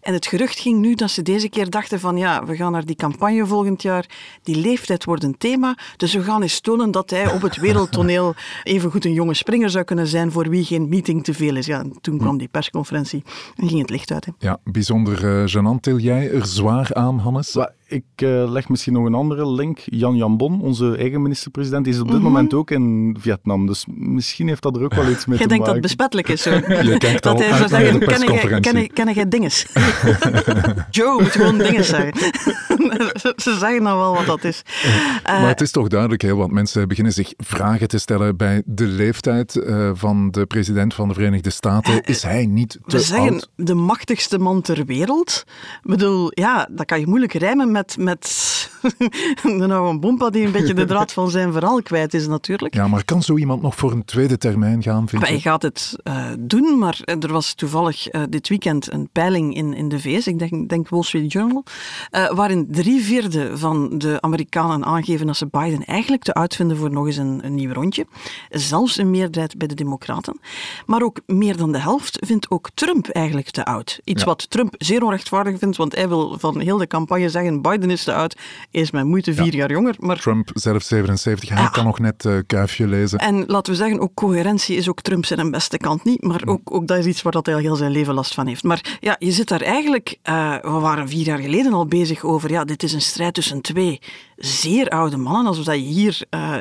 En 0.00 0.12
het 0.12 0.26
gerucht 0.26 0.58
ging 0.58 0.78
nu 0.78 0.94
dat 0.94 1.10
ze 1.10 1.22
deze 1.22 1.48
keer 1.48 1.70
dachten 1.70 2.00
van 2.00 2.16
ja, 2.16 2.44
we 2.44 2.56
gaan 2.56 2.72
naar 2.72 2.84
die 2.84 2.96
campagne 2.96 3.46
volgend 3.46 3.82
jaar, 3.82 4.06
die 4.42 4.56
leeftijd 4.56 5.04
wordt 5.04 5.24
een 5.24 5.38
thema, 5.38 5.78
dus 5.96 6.14
we 6.14 6.22
gaan 6.22 6.42
eens 6.42 6.60
tonen 6.60 6.90
dat 6.90 7.10
hij 7.10 7.32
op 7.32 7.42
het 7.42 7.56
wereldtoneel 7.56 8.34
evengoed 8.62 9.04
een 9.04 9.12
jonge 9.12 9.34
springer 9.34 9.70
zou 9.70 9.84
kunnen 9.84 10.06
zijn 10.06 10.32
voor 10.32 10.48
wie 10.48 10.64
geen 10.64 10.88
meeting 10.88 11.24
te 11.24 11.34
veel 11.34 11.56
is. 11.56 11.66
Ja, 11.66 11.80
en 11.80 11.92
toen 12.00 12.18
kwam 12.18 12.38
die 12.38 12.48
persconferentie 12.48 13.22
en 13.56 13.68
ging 13.68 13.80
het 13.80 13.90
licht 13.90 14.12
uit. 14.12 14.24
Hè. 14.24 14.32
Ja, 14.38 14.58
bijzonder 14.64 15.24
eh, 15.24 15.48
gênant. 15.48 15.80
Til 15.80 15.98
jij 15.98 16.30
er 16.30 16.46
zwaar 16.46 16.94
aan, 16.94 17.18
Hannes? 17.18 17.56
Ik 17.90 18.04
eh, 18.16 18.50
leg 18.50 18.68
misschien 18.68 18.92
nog 18.92 19.04
een 19.06 19.14
andere 19.14 19.50
link. 19.52 19.78
Jan 19.84 20.16
Jambon, 20.16 20.60
onze 20.62 20.96
eigen 20.96 21.22
minister-president, 21.22 21.86
is 21.86 21.98
op 22.00 22.04
Mhm. 22.06 22.14
dit 22.14 22.22
moment 22.22 22.54
ook 22.54 22.70
in 22.70 23.16
Vietnam. 23.20 23.66
Dus 23.66 23.84
misschien 23.88 24.48
heeft 24.48 24.62
dat 24.62 24.76
er 24.76 24.82
ook 24.84 24.94
wel 24.94 25.08
iets 25.10 25.26
mee 25.26 25.38
Jij 25.38 25.46
te 25.46 25.52
denkt 25.54 25.66
dat 25.66 25.74
maken. 25.74 25.74
het 25.74 25.80
besmettelijk 25.82 26.28
is. 26.28 26.42
Zo. 26.42 26.50
Je 26.90 26.98
kijkt 26.98 27.26
al 27.26 27.36
dat 27.36 27.44
hij 27.48 27.56
zou 27.56 27.62
de 27.62 27.68
zeggen, 27.68 27.90
ken 27.90 27.98
jij, 27.98 28.08
persconferentie. 28.08 28.72
ken, 28.72 29.04
ken 29.04 29.14
jij 29.14 29.28
dinges? 29.28 29.66
Joe 30.90 31.22
moet 31.22 31.30
gewoon 31.30 31.58
dinges 31.58 31.88
zeggen. 31.88 32.12
Ze 33.36 33.56
zeggen 33.58 33.82
dan 33.84 33.96
wel 33.96 34.14
wat 34.14 34.26
dat 34.26 34.44
is. 34.44 34.62
Eh, 35.22 35.40
Maar 35.40 35.48
het 35.48 35.60
is 35.60 35.70
toch 35.70 35.88
duidelijk, 35.88 36.22
hè, 36.22 36.34
want 36.34 36.52
mensen 36.52 36.88
beginnen 36.88 37.12
zich 37.12 37.32
vragen 37.36 37.88
te 37.88 37.98
stellen 37.98 38.36
bij 38.36 38.62
de 38.64 38.84
leeftijd 38.86 39.56
eh, 39.56 39.90
van 39.94 40.30
de 40.30 40.46
president 40.46 40.94
van 40.94 41.08
de 41.08 41.14
Verenigde 41.14 41.50
Staten. 41.50 42.02
Is 42.02 42.22
hij 42.22 42.46
niet 42.46 42.70
te 42.70 42.96
we 42.96 43.02
zeggen 43.02 43.32
oud? 43.32 43.50
de 43.56 43.74
machtigste 43.74 44.38
man 44.38 44.60
ter 44.60 44.84
wereld. 44.84 45.44
Ik 45.82 45.90
bedoel, 45.90 46.30
ja, 46.34 46.68
dat 46.70 46.86
kan 46.86 47.00
je 47.00 47.06
moeilijk 47.06 47.32
rijmen 47.32 47.72
met, 47.72 47.79
met 47.98 48.70
een 49.42 49.70
oude 49.70 49.98
bompa 49.98 50.30
die 50.30 50.46
een 50.46 50.52
beetje 50.52 50.74
de 50.74 50.84
draad 50.92 51.12
van 51.12 51.30
zijn 51.30 51.52
verhaal 51.52 51.82
kwijt 51.82 52.14
is 52.14 52.26
natuurlijk. 52.26 52.74
Ja, 52.74 52.88
maar 52.88 53.04
kan 53.04 53.22
zo 53.22 53.36
iemand 53.36 53.62
nog 53.62 53.74
voor 53.74 53.92
een 53.92 54.04
tweede 54.04 54.38
termijn 54.38 54.82
gaan, 54.82 55.08
vind 55.08 55.28
hij 55.28 55.40
gaat 55.40 55.62
het 55.62 55.96
eh, 56.02 56.24
doen, 56.38 56.78
maar 56.78 57.00
er 57.04 57.32
was 57.32 57.54
toevallig 57.54 58.08
eh, 58.08 58.22
dit 58.28 58.48
weekend 58.48 58.92
een 58.92 59.08
peiling 59.12 59.54
in, 59.54 59.74
in 59.74 59.88
de 59.88 60.00
VS, 60.00 60.26
ik 60.26 60.38
denk, 60.38 60.68
denk 60.68 60.88
Wall 60.88 61.02
Street 61.02 61.32
Journal, 61.32 61.64
eh, 62.10 62.30
waarin 62.30 62.66
drie 62.70 63.02
vierde 63.02 63.58
van 63.58 63.98
de 63.98 64.20
Amerikanen 64.20 64.84
aangeven 64.84 65.26
dat 65.26 65.36
ze 65.36 65.46
Biden 65.46 65.84
eigenlijk 65.84 66.22
te 66.22 66.34
oud 66.34 66.56
vinden 66.56 66.76
voor 66.76 66.90
nog 66.90 67.06
eens 67.06 67.16
een, 67.16 67.40
een 67.44 67.54
nieuw 67.54 67.72
rondje. 67.72 68.06
Zelfs 68.48 68.96
een 68.96 69.10
meerderheid 69.10 69.58
bij 69.58 69.66
de 69.66 69.74
Democraten. 69.74 70.40
Maar 70.86 71.02
ook 71.02 71.20
meer 71.26 71.56
dan 71.56 71.72
de 71.72 71.78
helft 71.78 72.18
vindt 72.26 72.50
ook 72.50 72.70
Trump 72.74 73.08
eigenlijk 73.08 73.50
te 73.50 73.64
oud. 73.64 74.00
Iets 74.04 74.20
Ja. 74.20 74.26
wat 74.26 74.50
Trump 74.50 74.74
zeer 74.78 75.02
onrechtvaardig 75.02 75.58
vindt, 75.58 75.76
want 75.76 75.94
hij 75.94 76.08
wil 76.08 76.38
van 76.38 76.60
heel 76.60 76.78
de 76.78 76.86
campagne 76.86 77.28
zeggen 77.28 77.62
Biden 77.62 77.90
is 77.90 78.04
te 78.04 78.14
oud, 78.14 78.36
is 78.70 78.90
met 78.90 79.04
moeite 79.04 79.34
vier 79.34 79.54
jaar 79.54 79.70
jonger. 79.70 79.94
Maar 79.98 80.18
Trump, 80.20 80.50
zelf 80.54 80.82
77, 80.82 81.48
hij 81.48 81.62
Ja. 81.62 81.68
kan 81.68 81.84
nog 81.84 81.98
net 81.98 82.24
eh 82.24 82.36
Kuifje 82.46 82.86
lezen. 82.86 83.18
en 83.18 83.44
laten 83.46 83.72
we 83.72 83.78
zeggen, 83.78 84.00
ook 84.00 84.14
coherentie 84.14 84.76
is 84.76 84.88
ook 84.88 85.00
Trump 85.00 85.24
zijn 85.24 85.50
beste 85.50 85.76
kant 85.78 86.04
niet, 86.04 86.22
maar 86.22 86.42
ook, 86.44 86.74
ook 86.74 86.86
dat 86.86 86.98
is 86.98 87.06
iets 87.06 87.22
waar 87.22 87.32
dat 87.32 87.46
hij 87.46 87.54
al 87.54 87.60
heel 87.60 87.76
zijn 87.76 87.90
leven 87.90 88.14
last 88.14 88.34
van 88.34 88.46
heeft. 88.46 88.62
Maar 88.62 88.98
ja, 89.00 89.16
je 89.18 89.30
zit 89.32 89.48
daar 89.48 89.60
eigenlijk, 89.60 90.18
eh, 90.22 90.54
we 90.62 90.68
waren 90.70 91.08
vier 91.08 91.24
jaar 91.26 91.38
geleden 91.38 91.72
al 91.72 91.86
bezig 91.86 92.24
over, 92.24 92.50
ja, 92.50 92.64
dit 92.64 92.82
is 92.82 92.92
een 92.92 93.00
strijd 93.02 93.34
tussen 93.34 93.60
twee 93.60 94.00
zeer 94.36 94.88
oude 94.88 95.16
mannen, 95.16 95.46
alsof 95.46 95.64
dat 95.64 95.74
je 95.74 95.80
hier 95.80 96.20
eh, 96.30 96.54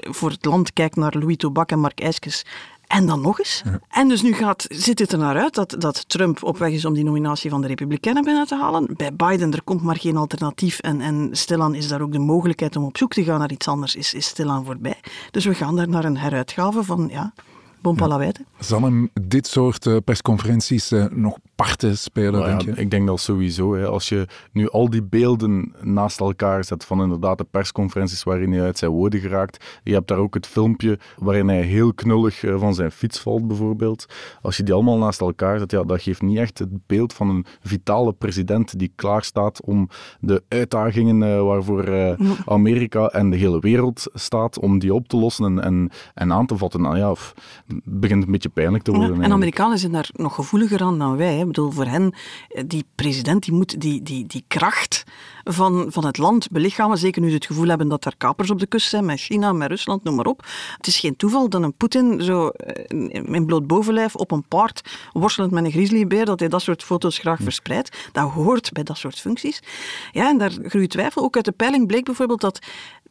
voor 0.00 0.30
het 0.30 0.44
land 0.44 0.72
kijkt 0.72 0.96
naar 0.96 1.14
Louis 1.18 1.36
Tobac 1.36 1.70
en 1.70 1.78
Mark 1.80 2.00
Eiskes. 2.00 2.44
En 2.92 3.06
dan 3.06 3.20
nog 3.20 3.38
eens. 3.38 3.62
En 3.88 4.08
dus 4.08 4.22
nu 4.22 4.32
gaat, 4.32 4.66
ziet 4.68 4.98
het 4.98 5.12
er 5.12 5.18
naar 5.18 5.38
uit 5.38 5.54
dat, 5.54 5.74
dat 5.78 6.08
Trump 6.08 6.42
op 6.42 6.58
weg 6.58 6.70
is 6.70 6.84
om 6.84 6.94
die 6.94 7.04
nominatie 7.04 7.50
van 7.50 7.60
de 7.60 7.66
Republikeinen 7.66 8.24
binnen 8.24 8.46
te 8.46 8.56
halen. 8.56 8.88
Bij 8.96 9.14
Biden, 9.14 9.52
er 9.52 9.62
komt 9.62 9.82
maar 9.82 9.96
geen 9.96 10.16
alternatief. 10.16 10.78
En, 10.78 11.00
en 11.00 11.28
stilaan 11.32 11.74
is 11.74 11.88
daar 11.88 12.00
ook 12.00 12.12
de 12.12 12.18
mogelijkheid 12.18 12.76
om 12.76 12.84
op 12.84 12.96
zoek 12.96 13.12
te 13.12 13.24
gaan 13.24 13.38
naar 13.38 13.50
iets 13.50 13.68
anders, 13.68 13.94
is, 13.94 14.14
is 14.14 14.26
stilaan 14.26 14.64
voorbij. 14.64 15.00
Dus 15.30 15.44
we 15.44 15.54
gaan 15.54 15.76
daar 15.76 15.88
naar 15.88 16.04
een 16.04 16.18
heruitgave 16.18 16.82
van, 16.82 17.08
ja, 17.10 17.32
Zal 18.58 18.82
hem 18.82 19.10
dit 19.22 19.46
soort 19.46 19.86
eh, 19.86 19.96
persconferenties 20.04 20.90
eh, 20.92 21.04
nog 21.10 21.36
parten 21.54 21.98
spelen, 21.98 22.32
Nou 22.32 22.48
ja, 22.48 22.56
denk 22.56 22.76
je? 22.76 22.82
ik 22.82 22.90
denk 22.90 23.06
dat 23.06 23.20
sowieso. 23.20 23.74
Hè. 23.74 23.86
Als 23.86 24.08
je 24.08 24.26
nu 24.52 24.68
al 24.70 24.90
die 24.90 25.02
beelden 25.02 25.74
naast 25.80 26.20
elkaar 26.20 26.64
zet 26.64 26.84
van 26.84 27.02
inderdaad 27.02 27.38
de 27.38 27.46
persconferenties 27.50 28.22
waarin 28.22 28.52
hij 28.52 28.62
uit 28.62 28.78
zijn 28.78 28.90
woorden 28.90 29.20
geraakt. 29.20 29.64
Je 29.82 29.92
hebt 29.92 30.08
daar 30.08 30.18
ook 30.18 30.34
het 30.34 30.46
filmpje 30.46 30.98
waarin 31.16 31.48
hij 31.48 31.60
heel 31.62 31.94
knullig 31.94 32.44
eh, 32.44 32.58
van 32.58 32.74
zijn 32.74 32.90
fiets 32.90 33.18
valt, 33.20 33.46
bijvoorbeeld. 33.48 34.06
Als 34.42 34.56
je 34.56 34.62
die 34.62 34.74
allemaal 34.74 34.98
naast 34.98 35.20
elkaar 35.20 35.58
zet, 35.58 35.70
ja, 35.70 35.82
dat 35.82 36.02
geeft 36.02 36.22
niet 36.22 36.38
echt 36.38 36.58
het 36.58 36.86
beeld 36.86 37.12
van 37.12 37.28
een 37.28 37.46
vitale 37.62 38.12
president 38.12 38.78
die 38.78 38.92
klaar 38.96 39.24
staat 39.24 39.62
om 39.64 39.88
de 40.20 40.42
uitdagingen 40.48 41.22
eh, 41.22 41.42
waarvoor 41.42 41.84
eh, 41.84 42.20
Amerika 42.46 43.06
en 43.06 43.30
de 43.30 43.36
hele 43.36 43.58
wereld 43.60 44.06
staat, 44.14 44.58
om 44.58 44.78
die 44.78 44.94
op 44.94 45.08
te 45.08 45.16
lossen 45.16 45.44
en, 45.44 45.60
en, 45.62 45.90
en 46.14 46.32
aan 46.32 46.46
te 46.46 46.56
vatten. 46.56 46.80
Nou 46.80 46.96
ja, 46.96 47.14
f- 47.14 47.34
het 47.66 47.71
begint 47.84 48.24
een 48.24 48.30
beetje 48.32 48.48
pijnlijk 48.48 48.84
te 48.84 48.90
Ja, 48.90 48.96
worden. 48.96 49.14
en 49.16 49.22
eigenlijk. 49.22 49.54
Amerikanen 49.54 49.78
zijn 49.78 49.92
daar 49.92 50.10
nog 50.12 50.34
gevoeliger 50.34 50.82
aan 50.82 50.98
dan 50.98 51.16
wij. 51.16 51.34
Hè. 51.34 51.40
Ik 51.40 51.46
bedoel, 51.46 51.70
voor 51.70 51.86
hen, 51.86 52.14
eh, 52.48 52.62
die 52.66 52.84
president 52.94 53.44
die 53.44 53.54
moet 53.54 53.80
die, 53.80 54.02
die, 54.02 54.26
die 54.26 54.44
kracht 54.48 55.04
van, 55.44 55.86
van 55.88 56.06
het 56.06 56.18
land 56.18 56.50
belichamen. 56.50 56.98
Zeker 56.98 57.22
nu 57.22 57.28
ze 57.28 57.34
het 57.34 57.46
gevoel 57.46 57.68
hebben 57.68 57.88
dat 57.88 58.04
er 58.04 58.16
kapers 58.16 58.50
op 58.50 58.58
de 58.58 58.66
kust 58.66 58.88
zijn, 58.88 59.04
met 59.04 59.20
China, 59.20 59.52
met 59.52 59.68
Rusland, 59.68 60.04
noem 60.04 60.14
maar 60.14 60.26
op. 60.26 60.46
Het 60.76 60.86
is 60.86 60.98
geen 60.98 61.16
toeval 61.16 61.48
dat 61.48 61.62
een 61.62 61.74
Poetin 61.74 62.22
zo 62.22 62.48
eh, 62.48 62.84
in 63.08 63.42
in 63.42 63.46
bloot 63.46 63.66
bovenlijf 63.66 64.16
op 64.16 64.30
een 64.30 64.48
paard 64.48 65.08
worstelend 65.12 65.52
met 65.52 65.64
een 65.64 65.70
grizzlybeer, 65.70 66.24
dat 66.24 66.40
hij 66.40 66.48
dat 66.48 66.62
soort 66.62 66.82
foto's 66.82 67.18
graag 67.18 67.40
verspreidt. 67.42 68.08
Dat 68.12 68.30
hoort 68.30 68.72
bij 68.72 68.82
dat 68.82 68.96
soort 68.96 69.18
functies. 69.20 69.62
Ja, 70.12 70.28
en 70.28 70.38
daar 70.38 70.52
groeit 70.62 70.90
twijfel. 70.90 71.22
Ook 71.22 71.36
uit 71.36 71.44
de 71.44 71.52
peiling 71.52 71.86
bleek 71.86 72.04
bijvoorbeeld 72.04 72.40
dat 72.40 72.58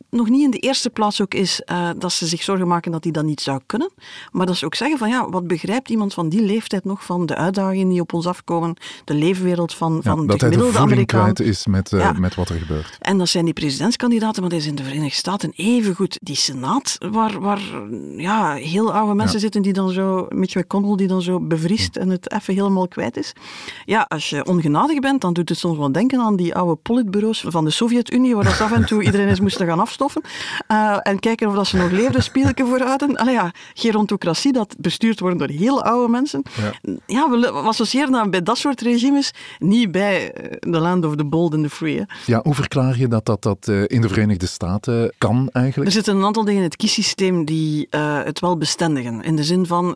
nog 0.10 0.30
niet 0.30 0.44
in 0.44 0.52
de 0.52 0.58
eerste 0.58 0.90
plaats 0.90 1.22
ook 1.22 1.34
is 1.34 1.62
uh, 1.72 1.90
dat 1.98 2.12
ze 2.12 2.26
zich 2.28 2.44
zorgen 2.44 2.68
maken 2.68 2.92
dat 2.92 3.04
hij 3.04 3.14
dat 3.14 3.24
niet 3.24 3.42
zou 3.42 3.60
kunnen. 3.66 3.92
Maar 4.32 4.46
dat 4.46 4.56
ze 4.58 4.66
ook 4.66 4.76
zeggen 4.76 4.98
van 4.98 5.10
ja, 5.10 5.30
wat 5.30 5.48
begrijpt 5.48 5.90
iemand 5.90 6.14
van 6.14 6.30
die 6.30 6.42
leeftijd 6.42 6.86
nog 6.86 7.06
van 7.06 7.26
de 7.26 7.36
uitdagingen 7.36 7.90
die 7.90 8.02
op 8.02 8.14
ons 8.14 8.26
afkomen, 8.28 8.76
de 9.06 9.14
leefwereld 9.14 9.74
van, 9.74 9.94
Ja, 10.04 10.16
van 10.16 10.28
dat 10.28 10.40
de 10.40 10.46
hij 10.46 10.56
de 10.56 10.62
gemiddelde 10.62 10.72
voeling 10.72 10.92
Amerikaan. 10.92 11.34
kwijt 11.34 11.50
is 11.50 11.66
met, 11.66 11.94
eh, 11.94 12.00
Ja. 12.00 12.12
met 12.12 12.36
wat 12.36 12.50
er 12.50 12.56
gebeurt. 12.60 12.98
En 13.02 13.18
dat 13.18 13.28
zijn 13.30 13.46
die 13.46 13.54
presidentskandidaten, 13.54 14.42
maar 14.42 14.50
dat 14.52 14.60
is 14.60 14.66
in 14.66 14.76
de 14.76 14.84
Verenigde 14.84 15.16
Staten 15.16 15.52
evengoed 15.56 16.18
die 16.22 16.36
Senaat, 16.36 16.98
waar, 17.12 17.40
waar 17.40 17.62
ja, 18.18 18.54
heel 18.54 18.94
oude 18.94 19.14
mensen 19.14 19.36
Ja. 19.36 19.42
zitten 19.42 19.62
die 19.62 19.74
dan 19.74 19.90
zo, 19.90 20.26
Mitch 20.30 20.56
McConnell 20.56 20.96
die 20.96 21.08
dan 21.08 21.22
zo 21.22 21.40
bevriest 21.40 21.96
en 21.96 22.10
het 22.10 22.32
even 22.32 22.54
helemaal 22.54 22.88
kwijt 22.88 23.18
is. 23.18 23.34
Ja, 23.86 24.06
als 24.08 24.30
je 24.30 24.46
ongenadig 24.46 25.00
bent, 25.00 25.22
dan 25.22 25.34
doet 25.34 25.50
het 25.50 25.58
soms 25.58 25.78
wel 25.78 25.92
denken 25.92 26.20
aan 26.20 26.36
die 26.36 26.56
oude 26.56 26.76
politbureaus 26.76 27.44
van 27.48 27.64
de 27.64 27.70
Sovjet-Unie, 27.72 28.36
waar 28.36 28.44
dat 28.44 28.62
af 28.62 28.72
en 28.72 28.86
toe 28.86 29.04
iedereen 29.12 29.28
eens 29.28 29.40
moesten 29.40 29.68
gaan 29.68 29.80
afstoffen 29.92 30.22
eh, 30.68 30.98
en 31.02 31.20
kijken 31.20 31.48
of 31.48 31.56
dat 31.56 31.68
ze 31.68 31.78
nog 31.78 31.92
leefden, 31.92 32.24
spielken 32.24 32.68
vooruiten. 32.68 33.18
Allee 33.18 33.34
ja, 33.34 33.52
gerontocratie, 33.74 34.54
dat 34.54 34.76
bestuurd 34.78 35.20
wordt 35.20 35.40
door 35.40 35.50
heel 35.50 35.84
oude 35.84 36.12
mensen. 36.12 36.44
Ja, 37.06 37.30
we, 37.30 37.38
we 37.40 37.52
associëren 37.52 38.12
dat 38.12 38.30
bij 38.30 38.44
dat 38.44 38.58
soort 38.58 38.82
regimes 38.82 39.34
niet 39.60 39.92
bij 39.92 40.32
eh, 40.32 40.72
the 40.72 40.80
land 40.80 41.06
of 41.06 41.16
the 41.16 41.26
bold 41.26 41.54
and 41.54 41.64
the 41.64 41.70
free. 41.70 41.98
Hè. 41.98 42.04
Ja, 42.26 42.40
hoe 42.44 42.56
verklaar 42.56 42.98
je 42.98 43.08
dat 43.08 43.26
dat, 43.26 43.42
dat 43.42 43.68
eh, 43.68 43.84
in 43.88 44.02
de 44.02 44.08
Verenigde 44.08 44.46
Staten 44.46 45.14
kan 45.18 45.50
eigenlijk? 45.52 45.90
Er 45.90 45.96
zitten 45.96 46.18
een 46.18 46.26
aantal 46.26 46.44
dingen 46.44 46.62
in 46.62 46.68
het 46.68 46.76
kiessysteem 46.76 47.46
die 47.46 47.88
het 48.24 48.40
wel 48.40 48.58
bestendigen. 48.58 49.22
In 49.22 49.36
de 49.36 49.44
zin 49.44 49.66
van 49.66 49.96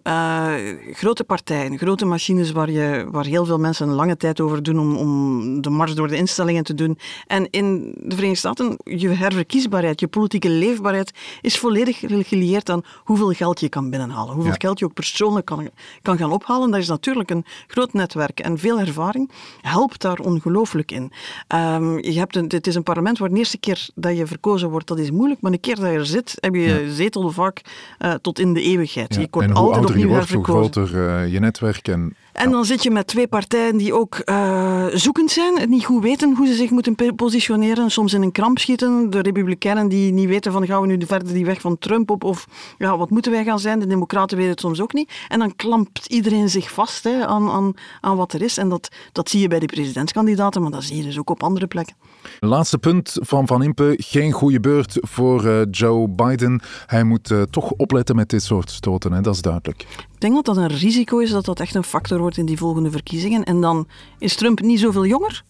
grote 0.91 1.23
partijen, 1.23 1.77
grote 1.77 2.05
machines 2.05 2.51
waar, 2.51 2.71
je, 2.71 3.08
waar 3.12 3.25
heel 3.25 3.45
veel 3.45 3.58
mensen 3.58 3.88
een 3.88 3.95
lange 3.95 4.17
tijd 4.17 4.41
over 4.41 4.63
doen 4.63 4.79
om, 4.79 4.95
om 4.95 5.62
de 5.62 5.69
mars 5.69 5.95
door 5.95 6.08
de 6.08 6.17
instellingen 6.17 6.63
te 6.63 6.73
doen. 6.73 6.97
En 7.27 7.47
in 7.49 7.95
de 7.97 8.15
Verenigde 8.15 8.38
Staten, 8.38 8.77
je 8.84 9.10
herverkiesbaarheid, 9.10 9.85
je 9.93 10.08
politieke 10.08 10.50
leefbaarheid 10.50 11.12
is 11.41 11.58
volledig 11.58 12.00
gelieerd 12.28 12.69
aan 12.69 12.82
hoeveel 13.04 13.32
geld 13.32 13.60
je 13.60 13.69
kan 13.69 13.89
binnenhalen. 13.89 14.34
Hoeveel 14.34 14.52
Ja. 14.52 14.58
geld 14.60 14.80
je 14.80 14.86
ook 14.86 14.93
persoonlijk 14.93 15.45
kan, 15.45 15.69
kan 16.02 16.17
gaan 16.17 16.32
ophalen. 16.32 16.71
Dat 16.71 16.80
is 16.80 16.88
natuurlijk 16.88 17.30
een 17.30 17.45
groot 17.67 17.93
netwerk 17.93 18.39
en 18.39 18.58
veel 18.58 18.80
ervaring 18.80 19.32
helpt 19.62 20.02
daar 20.02 20.19
ongelooflijk 20.19 20.91
in. 20.91 21.12
Ehm, 21.48 21.98
je 21.98 22.19
hebt 22.19 22.36
een, 22.36 22.45
het 22.48 22.67
is 22.67 22.76
een 22.76 22.84
parlement 22.84 23.17
waar 23.17 23.30
de 23.30 23.38
eerste 23.38 23.58
keer 23.58 23.89
dat 23.95 24.17
je 24.17 24.28
verkozen 24.28 24.69
wordt, 24.69 24.88
dat 24.88 25.00
is 25.00 25.12
moeilijk, 25.12 25.41
maar 25.41 25.52
een 25.52 25.60
keer 25.60 25.76
dat 25.76 25.86
je 25.91 25.98
er 25.98 26.06
zit, 26.06 26.38
heb 26.39 26.54
je 26.56 26.62
je 26.62 26.93
zetel 26.93 27.32
vaak 27.32 27.62
eh, 27.98 28.13
tot 28.13 28.39
in 28.39 28.54
de 28.54 28.62
eeuwigheid. 28.62 29.13
Ja, 29.15 29.21
Je 29.21 29.28
wordt 29.32 29.48
en 29.48 29.54
hoe 29.56 29.63
altijd 29.63 29.78
ouder 29.86 29.98
je 30.00 30.06
opnieuw 30.06 30.17
wordt, 30.17 30.34
hoe 30.34 30.43
groter 30.43 31.08
eh, 31.08 31.32
je 31.32 31.39
netwerk. 31.39 31.88
En, 31.88 32.15
En 32.36 32.52
dan 32.52 32.65
zit 32.65 32.84
je 32.84 32.91
met 32.91 33.08
twee 33.08 33.28
partijen 33.28 33.78
die 33.78 33.93
ook 33.93 34.15
eh, 34.15 34.86
zoekend 34.93 35.32
zijn, 35.32 35.58
en 35.58 35.69
niet 35.69 35.86
goed 35.86 36.04
weten 36.04 36.36
hoe 36.36 36.48
ze 36.48 36.54
zich 36.54 36.69
moeten 36.69 37.15
positioneren, 37.15 37.91
soms 37.91 38.13
in 38.13 38.21
een 38.21 38.32
kramp 38.32 38.60
schieten. 38.60 39.10
De 39.10 39.21
Republikeinen 39.21 39.88
die 39.88 40.12
niet 40.12 40.28
weten 40.28 40.52
van 40.52 40.65
gaan 40.65 40.82
we 40.82 40.88
nu 40.88 41.06
verder 41.06 41.34
die 41.34 41.45
weg 41.45 41.62
van 41.62 41.78
Trump 41.78 42.10
op 42.10 42.24
of 42.24 42.48
ja, 42.78 42.98
wat 42.98 43.10
moeten 43.10 43.32
wij 43.32 43.43
gaan 43.43 43.60
zijn. 43.60 43.80
De 43.80 43.88
Democraten 43.88 44.38
weten 44.38 44.52
het 44.52 44.62
soms 44.62 44.82
ook 44.82 44.93
niet. 44.93 45.12
En 45.28 45.39
dan 45.39 45.56
klampt 45.56 46.06
iedereen 46.06 46.50
zich 46.50 46.71
vast 46.71 47.04
hè, 47.04 47.26
aan, 47.26 47.50
aan, 47.50 47.74
aan 48.02 48.17
wat 48.17 48.34
er 48.34 48.41
is. 48.41 48.58
En 48.58 48.69
dat, 48.69 48.89
dat 49.12 49.30
zie 49.30 49.39
je 49.39 49.48
bij 49.48 49.60
die 49.60 49.67
presidentskandidaten, 49.67 50.62
maar 50.62 50.71
dat 50.71 50.84
zie 50.84 50.98
je 50.98 51.04
dus 51.04 51.19
ook 51.19 51.30
op 51.30 51.43
andere 51.43 51.67
plekken. 51.67 51.95
Laatste 52.40 52.78
punt 52.78 53.18
van 53.22 53.48
Van 53.48 53.64
Impe. 53.64 53.94
Geen 53.98 54.32
goede 54.32 54.60
beurt 54.60 54.98
voor 55.02 55.46
eh, 55.46 55.62
Joe 55.72 56.10
Biden. 56.10 56.62
Hij 56.86 57.04
moet 57.04 57.32
eh, 57.32 57.42
toch 57.42 57.72
opletten 57.72 58.16
met 58.16 58.30
dit 58.30 58.44
soort 58.44 58.72
stoten, 58.72 59.12
hè? 59.12 59.22
dat 59.22 59.34
is 59.34 59.42
duidelijk. 59.42 59.82
Ik 60.14 60.22
denk 60.22 60.34
dat 60.34 60.46
dat 60.46 60.58
een 60.58 60.78
risico 60.78 61.18
is, 61.18 61.30
dat 61.30 61.46
dat 61.46 61.60
echt 61.60 61.76
een 61.76 61.84
factor 61.84 62.20
wordt 62.20 62.38
in 62.38 62.46
die 62.46 62.58
volgende 62.58 62.92
verkiezingen. 62.92 63.44
En 63.44 63.62
dan 63.62 63.88
is 64.20 64.36
Trump 64.36 64.62
niet 64.62 64.80
zoveel 64.80 65.06
jonger, 65.06 65.44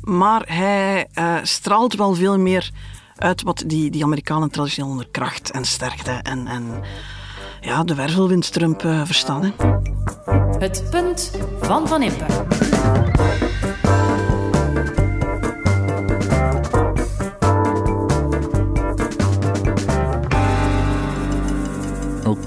maar 0.00 0.42
hij 0.46 1.06
eh, 1.12 1.34
straalt 1.42 1.94
wel 1.94 2.14
veel 2.14 2.38
meer 2.38 2.70
uit 3.16 3.42
wat 3.42 3.64
die, 3.66 3.90
die 3.90 4.04
Amerikanen 4.04 4.50
traditioneel 4.50 4.90
onder 4.90 5.08
kracht 5.10 5.50
en 5.50 5.64
sterkte 5.64 6.10
en, 6.10 6.46
en 6.46 6.64
ja, 7.60 7.84
de 7.84 7.94
wervelwind 7.94 8.52
Trump 8.52 8.84
eh, 8.84 9.04
verstaan. 9.04 9.42
Hè. 9.42 9.50
Het 10.58 10.84
punt 10.90 11.30
van 11.60 11.88
Van 11.88 12.02
Impe. 12.02 12.26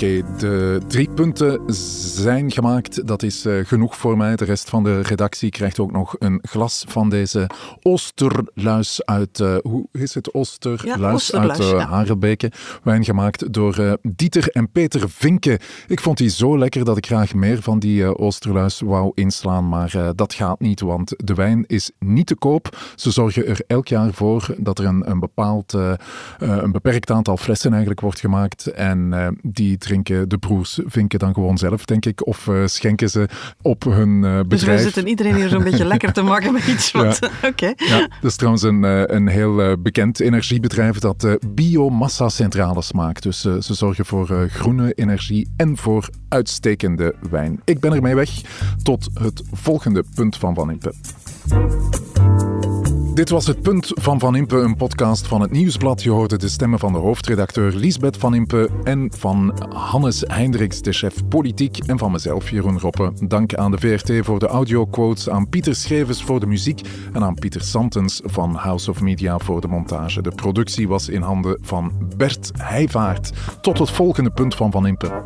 Oké, 0.02 0.24
de 0.38 0.82
drie 0.88 1.10
punten 1.10 1.62
zijn 1.74 2.52
gemaakt. 2.52 3.08
Dat 3.08 3.24
is 3.24 3.46
eh, 3.46 3.66
genoeg 3.66 3.98
voor 3.98 4.18
mij. 4.18 4.36
De 4.36 4.46
rest 4.46 4.70
van 4.70 4.84
de 4.84 5.02
redactie 5.02 5.50
krijgt 5.50 5.80
ook 5.80 5.92
nog 5.92 6.16
een 6.20 6.40
glas 6.42 6.86
van 6.88 7.10
deze 7.10 7.50
Oosterluis 7.82 9.06
uit... 9.06 9.40
eh, 9.40 9.56
hoe 9.62 9.88
is 9.92 10.14
het? 10.14 10.34
Oosterluis, 10.34 11.28
Ja, 11.28 11.40
uit 11.40 11.58
ja. 11.58 11.88
Harebeke. 11.88 12.52
Wijn 12.84 13.04
gemaakt 13.04 13.54
door 13.54 13.98
Dieter 14.02 14.50
en 14.50 14.72
Peter 14.72 15.10
Vinken. 15.10 15.60
Ik 15.88 16.00
vond 16.00 16.18
die 16.18 16.30
zo 16.30 16.58
lekker 16.58 16.86
dat 16.86 16.98
ik 16.98 17.06
graag 17.06 17.34
meer 17.34 17.62
van 17.62 17.80
die 17.80 18.18
Oosterluis 18.18 18.80
wou 18.80 19.12
inslaan. 19.14 19.70
Maar 19.70 20.12
dat 20.16 20.34
gaat 20.34 20.60
niet, 20.60 20.80
want 20.80 21.14
de 21.18 21.34
wijn 21.34 21.64
is 21.68 21.92
niet 22.00 22.28
te 22.28 22.36
koop. 22.36 22.78
Ze 22.96 23.12
zorgen 23.12 23.48
er 23.48 23.62
elk 23.68 23.88
jaar 23.88 24.14
voor 24.14 24.56
dat 24.58 24.80
er 24.80 24.86
een, 24.86 25.10
een 25.10 25.20
bepaald, 25.20 25.74
een 26.38 26.72
beperkt 26.72 27.12
aantal 27.12 27.38
flessen 27.38 27.70
eigenlijk 27.72 28.02
wordt 28.02 28.20
gemaakt. 28.20 28.68
En 28.68 29.40
die 29.42 29.78
drinken 29.92 30.30
de 30.30 30.38
broers 30.38 30.80
Vinken 30.86 31.20
dan 31.20 31.34
gewoon 31.34 31.58
zelf, 31.58 31.86
denk 31.86 32.06
ik. 32.06 32.28
Of 32.28 32.48
eh, 32.48 32.66
schenken 32.66 33.10
ze 33.10 33.28
op 33.62 33.84
hun 33.84 34.24
eh, 34.24 34.32
Dus 34.32 34.32
wij 34.32 34.44
bedrijf. 34.48 34.82
zitten 34.82 35.08
iedereen 35.08 35.36
hier 35.36 35.50
zo'n 35.50 35.64
beetje 35.64 35.86
lekker 35.86 36.14
te 36.14 36.22
maken 36.22 36.54
met 36.54 36.68
iets 36.68 36.92
wat... 37.02 37.20
Oké. 37.50 37.74
Ja, 37.76 38.00
dat 38.22 38.32
is 38.32 38.36
trouwens 38.36 38.64
een, 38.64 38.84
eh, 38.84 39.04
een 39.06 39.28
heel 39.28 39.78
bekend 39.82 40.20
energiebedrijf 40.20 41.00
dat 41.00 41.24
eh 41.24 41.34
biomassa-centrales 41.48 42.92
maakt. 42.92 43.24
Dus 43.24 43.42
ze 43.42 43.74
zorgen 43.74 44.06
voor 44.06 44.48
groene 44.50 44.94
energie 44.94 45.50
en 45.58 45.78
voor 45.78 46.10
uitstekende 46.30 47.16
wijn. 47.30 47.62
Ik 47.66 47.80
ben 47.80 47.94
ermee 47.94 48.16
weg 48.16 48.42
tot 48.84 49.10
het 49.14 49.44
volgende 49.52 50.04
punt 50.16 50.38
van 50.38 50.56
Van 50.56 50.72
Impe. 50.72 50.94
Dit 53.14 53.30
was 53.30 53.48
het 53.48 53.62
punt 53.62 53.92
van 53.94 54.20
Van 54.20 54.36
Impe, 54.36 54.56
een 54.56 54.76
podcast 54.76 55.28
van 55.28 55.42
het 55.42 55.52
Nieuwsblad. 55.52 56.04
Je 56.04 56.10
hoorde 56.10 56.38
de 56.38 56.50
stemmen 56.50 56.80
van 56.80 56.94
de 56.94 57.00
hoofdredacteur 57.00 57.76
Lisbeth 57.76 58.18
Van 58.18 58.34
Impe 58.34 58.70
en 58.84 59.12
van 59.18 59.54
Hannes 59.70 60.24
Hendricks, 60.28 60.82
de 60.82 60.92
chef 60.92 61.28
politiek, 61.28 61.78
en 61.78 61.98
van 61.98 62.12
mezelf, 62.12 62.50
Jeroen 62.50 62.80
Roppe. 62.80 63.14
Dank 63.28 63.56
aan 63.56 63.72
de 63.72 63.78
VRT 63.78 64.26
voor 64.26 64.40
de 64.40 64.48
audioquotes, 64.48 65.30
aan 65.30 65.50
Pieter 65.50 65.76
Schrevers 65.76 66.24
voor 66.24 66.40
de 66.40 66.46
muziek 66.46 66.82
en 67.14 67.24
aan 67.24 67.36
Pieter 67.36 67.62
Santens 67.62 68.22
van 68.24 68.56
House 68.56 68.90
of 68.90 69.02
Media 69.02 69.38
voor 69.38 69.62
de 69.62 69.68
montage. 69.68 70.22
De 70.22 70.32
productie 70.36 70.88
was 70.88 71.10
in 71.10 71.22
handen 71.22 71.58
van 71.62 71.92
Bert 72.18 72.52
Heijvaart. 72.58 73.32
Tot 73.62 73.80
het 73.80 73.90
volgende 73.90 74.32
punt 74.32 74.56
van 74.56 74.72
Van 74.72 74.88
Impe. 74.88 75.22